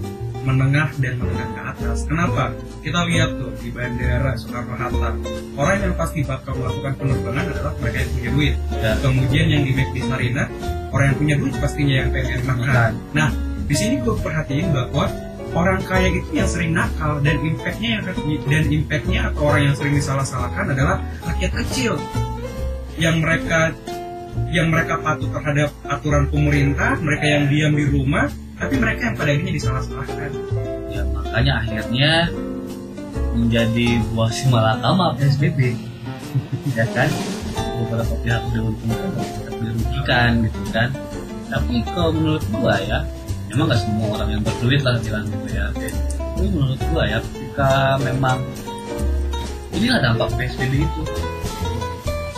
menengah 0.46 0.88
dan 1.02 1.18
menengah 1.18 1.48
ke 1.50 1.60
atas. 1.74 2.06
Kenapa? 2.06 2.54
Kita 2.86 3.02
lihat 3.02 3.30
tuh 3.34 3.50
di 3.58 3.68
bandara 3.74 4.38
Soekarno 4.38 4.78
Hatta, 4.78 5.10
orang 5.58 5.76
yang 5.82 5.94
pasti 5.98 6.22
bakal 6.22 6.54
melakukan 6.54 6.94
penerbangan 6.94 7.44
adalah 7.50 7.72
mereka 7.82 7.98
yang 8.06 8.10
punya 8.14 8.30
duit. 8.30 8.54
Ya. 8.78 8.92
Kemudian 9.02 9.46
yang 9.50 9.62
di 9.66 9.72
McD 9.74 9.96
Sarina, 10.06 10.44
orang 10.94 11.06
yang 11.10 11.18
punya 11.18 11.34
duit 11.42 11.54
pastinya 11.58 11.94
yang 12.06 12.08
pengen 12.14 12.40
makan. 12.46 12.90
Nah, 13.10 13.28
di 13.66 13.74
sini 13.74 13.98
gue 13.98 14.14
perhatiin 14.22 14.70
bahwa 14.70 15.10
orang 15.52 15.82
kaya 15.82 16.14
itu 16.14 16.30
yang 16.30 16.46
sering 16.46 16.70
nakal 16.70 17.18
dan 17.20 17.42
impactnya 17.42 17.98
yang 17.98 18.02
dan 18.46 18.64
impactnya 18.70 19.20
atau 19.34 19.42
orang 19.50 19.62
yang 19.72 19.74
sering 19.74 19.94
disalah-salahkan 19.98 20.74
adalah 20.74 21.02
rakyat 21.26 21.52
kecil 21.66 21.98
yang 22.96 23.20
mereka 23.20 23.74
yang 24.52 24.68
mereka 24.68 25.00
patuh 25.00 25.32
terhadap 25.32 25.72
aturan 25.88 26.28
pemerintah, 26.28 27.00
mereka 27.00 27.24
yang 27.24 27.44
diam 27.48 27.72
di 27.72 27.86
rumah, 27.88 28.28
tapi 28.56 28.74
mereka 28.80 29.12
yang 29.12 29.16
pada 29.16 29.30
akhirnya 29.36 29.52
disalah-salahkan. 29.52 30.30
ya 30.88 31.02
makanya 31.12 31.52
akhirnya 31.60 32.12
menjadi 33.36 34.00
buah 34.12 34.30
si 34.32 34.44
malakama 34.48 35.12
PSBB 35.20 35.76
ya 36.72 36.84
kan? 36.96 37.08
Beberapa 37.56 38.14
pihak 38.24 38.42
diuntungkan 38.56 39.12
beberapa 39.12 39.60
dirugikan 39.60 40.30
gitu 40.48 40.60
kan? 40.72 40.88
Tapi 41.52 41.84
kalau 41.92 42.10
menurut 42.16 42.44
gua 42.48 42.80
ya 42.80 43.04
memang 43.52 43.72
nggak 43.72 43.80
semua 43.84 44.06
orang 44.18 44.28
yang 44.36 44.42
berduit 44.42 44.80
lah 44.82 44.96
bilang 45.04 45.24
gitu 45.28 45.48
ya 45.52 45.64
tapi 45.76 46.46
menurut 46.52 46.80
gua 46.92 47.02
ya 47.08 47.18
ketika 47.20 48.00
memang 48.04 48.40
inilah 49.76 50.00
dampak 50.00 50.32
PSBB 50.40 50.80
itu. 50.80 51.02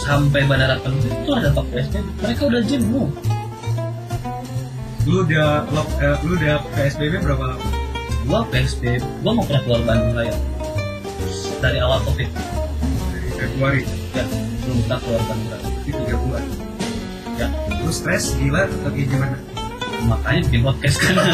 Sampai 0.02 0.40
bandara 0.48 0.80
penuh 0.82 1.04
itu 1.04 1.30
ada 1.30 1.52
dampak 1.54 1.66
PSBB 1.70 2.06
mereka 2.26 2.42
udah 2.50 2.62
jenuh 2.66 3.06
Lu 5.08 5.24
udah 5.24 5.64
lock, 5.72 5.88
eh, 5.98 6.14
lu 6.22 6.36
udah 6.36 6.60
PSBB 6.70 7.24
berapa 7.24 7.44
lama? 7.48 7.66
gua 8.28 8.44
PSBB 8.52 9.00
gua 9.24 9.32
mau 9.32 9.42
pernah 9.42 9.62
keluar 9.64 9.82
Bandung 9.82 10.12
raya 10.12 10.36
dari 11.58 11.78
awal 11.80 11.98
covid. 12.04 12.28
Dari 13.08 13.28
Februari, 13.32 13.82
ya 14.12 14.24
belum 14.62 14.78
pernah 14.84 15.00
keluar 15.00 15.22
Bandung 15.24 15.48
raya 15.48 15.64
itu 15.64 15.90
tiga 15.96 16.16
bulan. 16.20 16.44
ya. 17.34 17.48
Lu 17.80 17.90
stres, 17.90 18.36
gila, 18.36 18.68
atau 18.68 18.90
gimana? 18.92 19.38
makanya 19.98 20.40
bikin 20.46 20.62
podcast. 20.62 20.96
Kan 21.00 21.16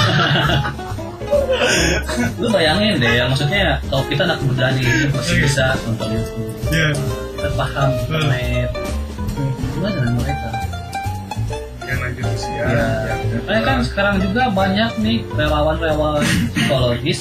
lu 2.41 2.47
bayangin 2.49 2.97
deh 2.97 3.13
ya 3.13 3.27
maksudnya 3.27 3.77
kalau 3.91 4.07
kita 4.07 4.23
anak 4.25 4.39
muda 4.41 4.71
nih 4.73 5.11
masih 5.11 5.37
bisa 5.43 5.75
nonton 5.85 6.15
YouTube 6.15 6.47
Ya. 6.71 6.89
kita 7.35 7.49
paham 7.55 7.89
internet. 7.93 8.71
Gimana 9.75 9.95
dengan 9.99 10.15
mereka? 10.17 10.49
Yang 11.85 11.99
lanjut 12.01 12.25
usia. 12.33 12.63
ya 12.65 12.89
yang 13.05 13.21
makanya 13.37 13.63
kan 13.65 13.79
sekarang 13.83 14.17
juga 14.21 14.43
banyak 14.49 14.91
nih 15.01 15.19
relawan-relawan 15.33 16.23
psikologis 16.53 17.21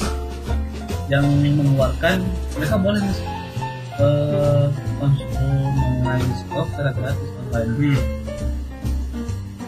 yang 1.08 1.26
mengeluarkan 1.28 2.22
mereka 2.54 2.76
boleh 2.78 3.00
nih 3.00 3.18
eh, 3.96 4.66
konsul 4.98 5.28
mengenai 5.74 6.24
psikolog 6.34 6.68
secara 6.72 6.92
gratis 6.92 7.30
online 7.44 7.72
Hmm. 7.74 8.00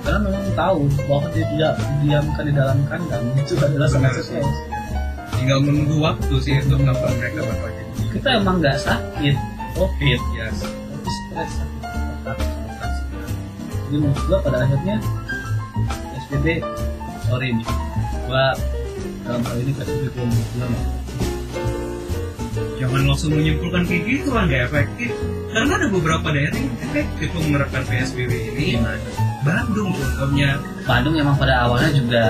karena 0.01 0.19
memang 0.21 0.45
tahu 0.53 0.79
bahwa 1.05 1.27
dia 1.33 1.45
tidak 1.49 1.71
didiamkan 1.81 2.43
di 2.45 2.53
dalam 2.53 2.77
kandang 2.85 3.25
itu 3.35 3.53
adalah 3.57 3.89
sangat 3.89 4.13
sukses 4.15 4.45
Tinggal 5.35 5.59
menunggu 5.61 5.99
waktu 5.99 6.35
sih 6.39 6.55
untuk 6.63 6.81
kapan 6.81 7.11
mereka 7.19 7.39
bakal 7.43 7.69
jadi. 7.69 7.91
kita 8.13 8.27
emang 8.39 8.55
nggak 8.57 8.77
sakit 8.79 9.35
covid 9.75 10.19
Yes. 10.33 10.57
tapi 10.63 11.09
stres 11.11 11.51
sakit 11.51 11.81
otak, 11.83 12.37
otak. 12.39 12.91
jadi 13.85 13.95
menurut 13.99 14.23
gua 14.25 14.37
pada 14.41 14.57
akhirnya 14.63 14.95
Sorry 17.25 17.47
nih 17.55 17.67
gua 18.25 18.53
dalam 19.25 19.41
hal 19.41 19.55
ini 19.61 19.71
PSBB 19.73 20.13
belum 20.13 20.29
belum 20.29 20.73
Jangan 22.75 23.01
langsung 23.07 23.31
menyimpulkan 23.31 23.87
kayak 23.87 24.03
gitu 24.03 24.29
lah, 24.35 24.43
nggak 24.51 24.61
efektif. 24.67 25.11
Karena 25.55 25.73
ada 25.79 25.87
beberapa 25.87 26.27
daerah 26.27 26.59
yang 26.59 26.75
efektif 26.83 27.27
menerapkan 27.31 27.83
PSBB 27.87 28.31
ini. 28.51 28.75
gimana? 28.75 28.99
Bandung 29.47 29.95
contohnya, 29.95 30.59
Bandung 30.83 31.15
emang 31.15 31.39
pada 31.39 31.63
awalnya 31.63 31.95
juga 31.95 32.23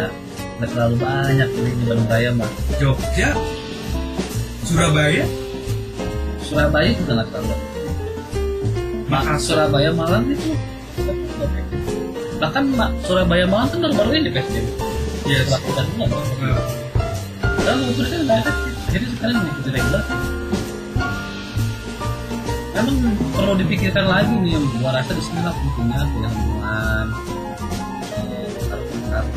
nggak 0.61 0.69
terlalu 0.69 0.95
banyak 1.01 1.49
ini 1.49 1.69
di 1.73 1.83
Bandung 1.89 2.07
Raya 2.07 2.29
mbak. 2.37 2.51
Jogja, 2.77 3.29
Surabaya, 4.69 5.25
Surabaya 6.45 6.89
juga 6.93 7.11
nggak 7.17 7.27
terlalu 7.33 7.55
Makassar. 9.09 9.65
Surabaya 9.65 9.89
Malang 9.97 10.29
itu 10.29 10.53
bahkan 12.39 12.63
Mak 12.67 12.91
Surabaya 13.07 13.45
Malang 13.47 13.69
kan 13.71 13.79
baru-baru 13.83 14.09
ini 14.19 14.29
PSBB 14.31 14.67
Yes. 15.25 15.49
lakukan 15.49 15.85
juga 15.97 16.05
Nah, 17.65 17.73
lalu 17.81 17.97
kan 17.97 18.19
nggak 18.29 18.39
efektif 18.45 18.73
jadi 18.93 19.05
sekarang 19.09 19.35
mengikuti 19.41 19.69
regulasi 19.73 20.13
memang 22.75 22.95
perlu 23.33 23.53
dipikirkan 23.57 24.05
lagi 24.05 24.33
nih 24.37 24.51
yang 24.53 24.65
gua 24.77 24.91
rasa 24.93 25.11
di 25.17 25.23
sini 25.25 25.41
lah 25.41 25.53
pentingnya 25.55 26.05
taruh-taruh. 28.69 29.33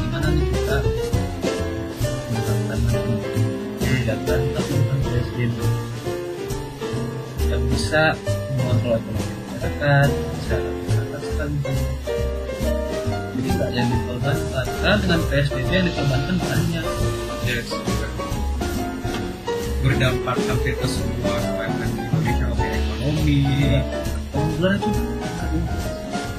gimana 0.00 0.28
nih 0.32 0.46
kita 0.48 0.76
kebijakan 3.82 4.40
tapi 4.56 4.72
bukan 4.72 4.98
PSBB 5.04 5.56
yang 7.52 7.62
bisa 7.68 8.02
mengontrol 8.56 8.96
ekonomi 8.96 9.34
masyarakat 9.52 10.08
mengataskan 11.50 12.76
jadi 13.32 13.48
nggak 13.48 13.70
yang 13.74 13.88
dikorbankan. 13.90 14.66
Karena 14.66 14.96
dengan 15.00 15.20
PSBB 15.26 15.70
yang 15.72 15.86
dikorbankan 15.90 16.36
banyak. 16.38 16.84
Yes. 17.42 17.68
Berdampak 19.82 20.36
hampir 20.46 20.74
ke 20.78 20.86
semua 20.86 21.34
elemen 21.42 21.90
di 21.90 22.02
Indonesia, 22.06 22.46
ekonomi, 22.54 23.40
Penggulan 24.30 24.78
itu 24.78 24.90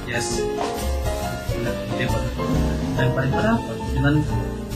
yes. 0.08 0.28
dia 1.94 2.08
dan 2.94 3.08
paling 3.14 3.32
parah 3.34 3.58
dengan 3.92 4.14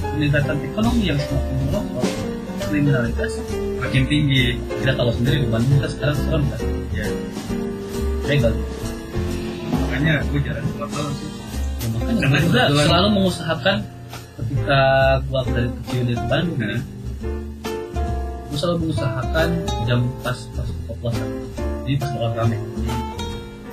peningkatan 0.02 0.56
ekonomi 0.62 1.02
yang 1.06 1.18
semakin 1.18 1.54
merosot 1.70 2.06
kriminalitas 2.68 3.32
Makin 3.78 4.04
tinggi. 4.10 4.58
kita 4.82 4.92
tahu 4.98 5.10
sendiri 5.14 5.46
di 5.46 5.48
Bandung 5.48 5.78
kita 5.78 5.88
sekarang 5.90 6.16
serem 6.18 6.42
kan 6.50 6.60
Ya. 6.92 7.06
legal 8.26 8.52
Makanya 9.98 10.22
gue 10.24 10.40
jarang 10.40 10.66
keluar 10.68 10.88
tahun 10.88 11.12
sih. 11.12 11.28
Ya, 11.28 11.86
makanya 11.88 12.14
Karena 12.14 12.30
gue 12.30 12.40
juga 12.40 12.62
kebetulan- 12.62 12.86
selalu 12.86 13.08
mengusahakan 13.10 13.76
ketika 14.38 14.80
gua 15.26 15.40
dari 15.44 15.68
kecil 15.74 16.00
di 16.00 16.14
Bandung 16.24 16.56
Nah. 16.56 16.68
nih 16.68 16.80
gue 18.48 18.56
selalu 18.56 18.76
mengusahakan 18.80 19.48
jam 19.84 20.00
pas 20.20 20.38
pas 20.54 20.68
buka 20.78 20.92
puasa 20.96 21.24
jadi 21.82 21.96
pas 21.96 22.10
orang 22.16 22.34
rame 22.38 22.56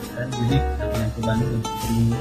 kan 0.09 0.27
jadi 0.27 0.57
yang 0.91 1.11
ke 1.11 1.21
Bandung 1.21 1.49
jam 1.51 1.61
10 1.61 2.17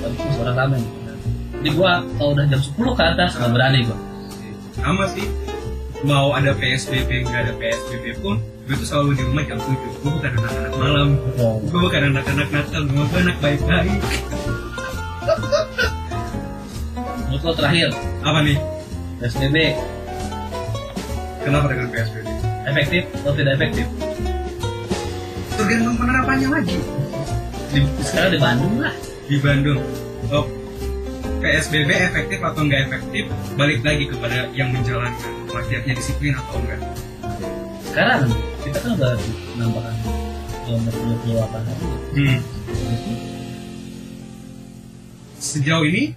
tapi 0.00 0.14
pas 0.16 0.36
orang 0.40 0.56
rame 0.56 0.76
gitu 0.80 1.12
jadi 1.54 1.70
gua 1.72 1.92
kalau 2.10 2.30
udah 2.32 2.44
jam 2.46 2.60
10 2.62 2.72
ke 2.90 3.02
atas 3.06 3.30
nggak 3.34 3.52
berani 3.52 3.78
gua 3.84 3.98
Sama 4.74 5.04
sih. 5.06 5.26
Mau 6.02 6.28
ada 6.30 6.52
PSBB, 6.52 7.08
nggak 7.22 7.40
ada 7.42 7.52
PSBB 7.54 8.04
pun, 8.18 8.36
gue 8.62 8.74
tuh 8.74 8.84
selalu 8.84 9.14
di 9.14 9.22
rumah 9.22 9.40
jam 9.42 9.56
7. 9.56 9.83
Gue 10.04 10.12
bukan 10.20 10.30
anak-anak 10.36 10.72
malam. 10.76 11.08
Gue 11.64 11.80
bukan 11.80 12.02
anak-anak 12.12 12.48
nakal, 12.52 12.82
gue 12.84 13.04
anak 13.16 13.36
baik-baik. 13.40 14.00
menurut 17.34 17.50
lo 17.50 17.52
terakhir 17.58 17.88
Apa 18.22 18.38
nih? 18.46 18.58
PSBB 19.18 19.56
Kenapa 21.42 21.66
dengan 21.66 21.88
PSBB? 21.90 22.28
efektif 22.64 23.02
atau 23.20 23.32
tidak 23.34 23.52
efektif 23.58 23.86
Tergantung 25.54 25.96
penerapannya 25.98 26.48
lagi. 26.50 26.78
di, 27.74 27.80
sekarang 28.06 28.30
di 28.34 28.38
Bandung 28.38 28.74
lah 28.78 28.94
Di 29.26 29.36
Bandung, 29.42 29.82
oh, 30.30 30.46
PSBB 31.44 31.90
efektif 31.90 32.40
atau 32.40 32.60
nggak 32.64 32.88
efektif, 32.88 33.24
balik 33.56 33.84
lagi 33.84 34.08
kepada 34.08 34.48
yang 34.56 34.72
menjalankan. 34.72 35.32
Rakyatnya 35.52 35.92
disiplin 35.96 36.32
atau 36.36 36.56
enggak. 36.56 36.80
sekarang 37.88 38.32
kita 38.64 38.78
kan 38.80 38.90
udah 38.96 39.12
menambahkan 39.54 39.94
nomor 40.64 40.94
28 41.28 41.68
hari 41.68 41.84
Hmm. 42.14 42.40
Sejauh 45.36 45.84
ini, 45.84 46.16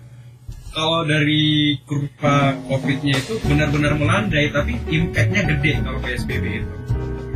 kalau 0.72 1.04
dari 1.04 1.76
kurva 1.84 2.56
COVID-nya 2.72 3.20
itu 3.20 3.36
benar-benar 3.44 4.00
melandai, 4.00 4.48
tapi 4.56 4.80
impact-nya 4.88 5.44
gede 5.44 5.84
kalau 5.84 6.00
PSBB 6.00 6.64
itu. 6.64 6.74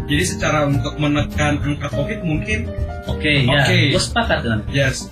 Jadi 0.08 0.24
secara 0.24 0.67
untuk 0.71 0.95
menekan 0.95 1.60
angka 1.60 1.88
COVID 1.91 2.28
mungkin 2.28 2.67
oke 3.08 3.32
ya 3.32 3.63
Oke. 3.63 3.95
gue 3.95 4.04
sepakat 4.04 4.43
dengan 4.43 4.60
Yes, 4.71 5.08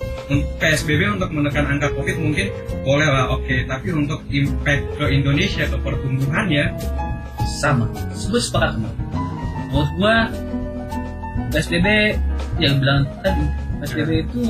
PSBB 0.60 1.20
untuk 1.20 1.32
menekan 1.32 1.68
angka 1.72 1.88
COVID 1.96 2.16
mungkin 2.20 2.48
boleh 2.84 3.08
lah, 3.08 3.32
oke. 3.32 3.56
Tapi 3.68 3.88
untuk 3.92 4.24
impact 4.32 4.84
ke 4.96 5.04
Indonesia, 5.12 5.64
ke 5.68 5.76
pertumbuhannya, 5.80 6.76
sama 7.60 7.88
gue 7.92 8.40
sepakat 8.40 8.76
sama 8.76 8.88
menurut 9.70 9.90
gue 9.96 10.16
PSBB 11.54 12.18
yang 12.58 12.82
bilang 12.82 13.06
tadi 13.22 13.46
PSBB 13.80 14.10
itu 14.28 14.42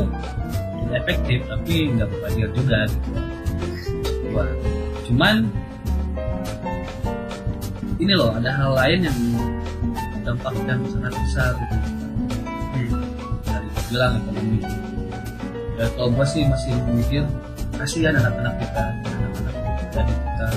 tidak 0.90 0.96
efektif 1.06 1.38
tapi 1.46 1.74
nggak 1.94 2.09
berhasil 2.11 2.48
juga 2.56 2.78
gitu 2.88 3.11
gua 4.30 4.46
cuman 5.06 5.35
ini 8.00 8.12
loh 8.16 8.33
ada 8.33 8.50
hal 8.56 8.72
lain 8.74 9.06
yang 9.06 9.18
dampak 10.24 10.54
yang 10.64 10.80
sangat 10.88 11.12
besar 11.12 11.52
gitu. 11.56 11.76
Hmm. 12.80 13.04
dari 13.44 13.68
bilang 13.92 14.12
ekonomi 14.24 14.59
ya 15.76 15.87
kalau 15.96 16.09
gue 16.12 16.26
sih 16.28 16.42
masih 16.48 16.72
mikir 16.92 17.24
kasihan 17.76 18.16
anak-anak 18.16 18.54
kita 18.61 18.83
anak-anak 19.09 19.56
dari 19.92 20.12
kita 20.12 20.48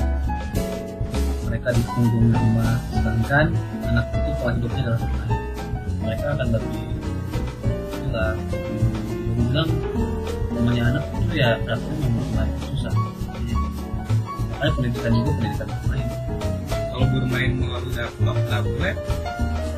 mereka 1.47 1.69
di 1.71 1.84
punggung 1.88 2.28
rumah 2.32 2.76
sedangkan 2.91 3.45
anak 3.88 4.06
itu 4.12 4.22
pola 4.43 4.60
hidupnya 4.60 4.82
adalah 4.84 4.99
bermain 4.99 5.39
mereka 6.03 6.25
akan 6.36 6.47
lebih 6.51 6.84
gila 7.95 8.25
gue 8.36 9.34
bilang 9.39 9.69
namanya 10.51 10.84
anak 10.91 11.03
itu 11.15 11.34
ya 11.39 11.49
prakteknya 11.63 12.08
memang 12.12 12.27
bermain 12.27 12.53
susah. 12.67 12.93
Makanya 14.51 14.71
pendidikan 14.75 15.12
juga 15.15 15.32
pendidikan 15.39 15.67
bermain. 15.71 16.10
Kalau 16.67 17.06
bermain 17.08 17.51
melalui 17.56 17.93
laptop 17.95 18.38
tablet 18.51 18.97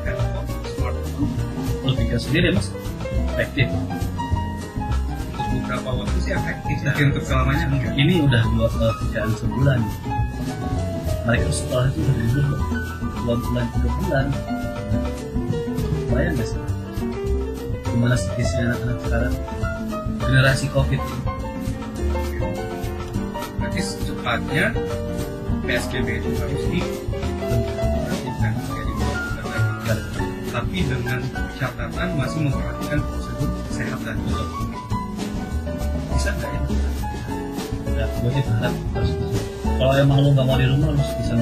handphone 0.02 0.48
smartphone 0.74 1.30
lo 1.86 1.90
pikir 1.94 2.18
sendiri 2.18 2.48
mas 2.50 2.68
efektif 3.38 3.70
untuk 3.70 5.46
beberapa 5.62 5.88
waktu 6.02 6.18
sih 6.26 6.32
efektif 6.34 6.76
tapi 6.82 7.02
untuk 7.06 7.22
selamanya 7.22 7.64
enggak. 7.70 7.94
ini 7.94 8.14
udah 8.18 8.42
dua 8.50 8.66
eh, 8.66 8.94
kerjaan 8.98 9.30
sebulan. 9.38 9.78
Mereka 11.26 11.48
sekolah 11.54 11.86
itu 11.94 11.98
udah 12.02 12.14
libur 12.18 12.44
loh 12.50 12.62
dua 13.26 13.34
bulan 13.42 13.66
tiga 13.74 13.90
bulan 14.02 14.26
bayang 16.16 16.32
gak 16.40 16.48
sih? 16.48 16.60
Gimana 17.92 18.16
psikisnya 18.16 18.72
anak-anak 18.72 18.98
sekarang? 19.04 19.34
Generasi 20.24 20.66
covid. 20.72 21.00
Ini 22.32 22.48
berarti 23.60 23.80
secepatnya 23.84 24.72
PSBB 25.68 26.08
itu 26.24 26.28
harus 26.40 26.64
lagi 26.64 26.80
tapi 30.56 30.88
dengan 30.88 31.20
catatan 31.60 32.08
masih 32.16 32.48
memperhatikan 32.48 32.96
prosedur 33.04 33.50
kesehatan. 33.68 34.16
Bisa 36.16 36.32
nggak 36.32 36.48
ya? 36.48 36.60
Ya 37.92 38.04
gue 38.08 38.30
sih 38.32 38.42
berharap 38.48 38.74
kalau 39.76 39.92
emang 40.00 40.24
lu 40.24 40.32
gak 40.32 40.48
mau 40.48 40.56
di 40.56 40.64
rumah 40.64 40.96
harus 40.96 41.12
bisa 41.20 41.36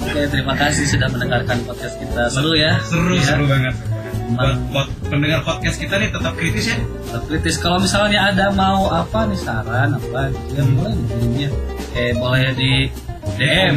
Oke, 0.00 0.20
terima 0.26 0.54
kasih 0.54 0.84
sudah 0.86 1.08
mendengarkan 1.08 1.62
podcast 1.62 1.98
kita. 1.98 2.30
Seru 2.30 2.54
ya? 2.54 2.78
seru 2.82 3.14
Ya. 3.14 3.22
seru 3.26 3.44
banget 3.46 3.74
buat, 4.30 4.54
buat 4.70 4.86
pendengar 5.10 5.42
podcast 5.42 5.74
kita 5.74 5.98
nih 5.98 6.14
tetap 6.14 6.38
kritis 6.38 6.70
ya 6.70 6.78
tetap 6.78 7.22
kritis. 7.26 7.58
Kalau 7.58 7.82
misalnya 7.82 8.30
ada 8.30 8.54
mau 8.54 8.86
apa 8.86 9.26
nih 9.26 9.34
saran 9.34 9.98
apa 9.98 10.30
gitu 10.30 10.54
ya 10.54 10.62
boleh 10.70 10.92
nih 10.94 11.06
kirimnya. 11.08 11.48
Eh 11.92 12.10
boleh 12.14 12.42
di 12.54 12.72
DM. 13.34 13.74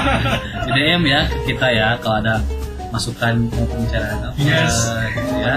di 0.68 0.70
DM 0.70 1.02
ya 1.04 1.20
kita 1.42 1.66
ya 1.72 1.96
kalau 1.98 2.20
ada 2.20 2.36
masukan 2.88 3.48
mau 3.48 3.64
pembicaraan 3.64 4.28
apa 4.28 4.36
Yes. 4.36 4.76
gitu 5.08 5.34
ya. 5.40 5.56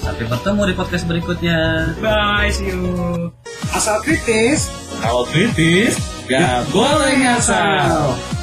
Sampai 0.00 0.24
bertemu 0.24 0.62
di 0.64 0.74
podcast 0.74 1.04
berikutnya. 1.04 1.60
bye 2.00 2.48
see 2.48 2.72
you 2.72 3.28
Asal 3.72 4.00
kritis, 4.00 4.68
kalau 5.00 5.24
kritis 5.28 5.96
gak 6.28 6.64
boleh 6.72 7.14
ngasal. 7.20 8.33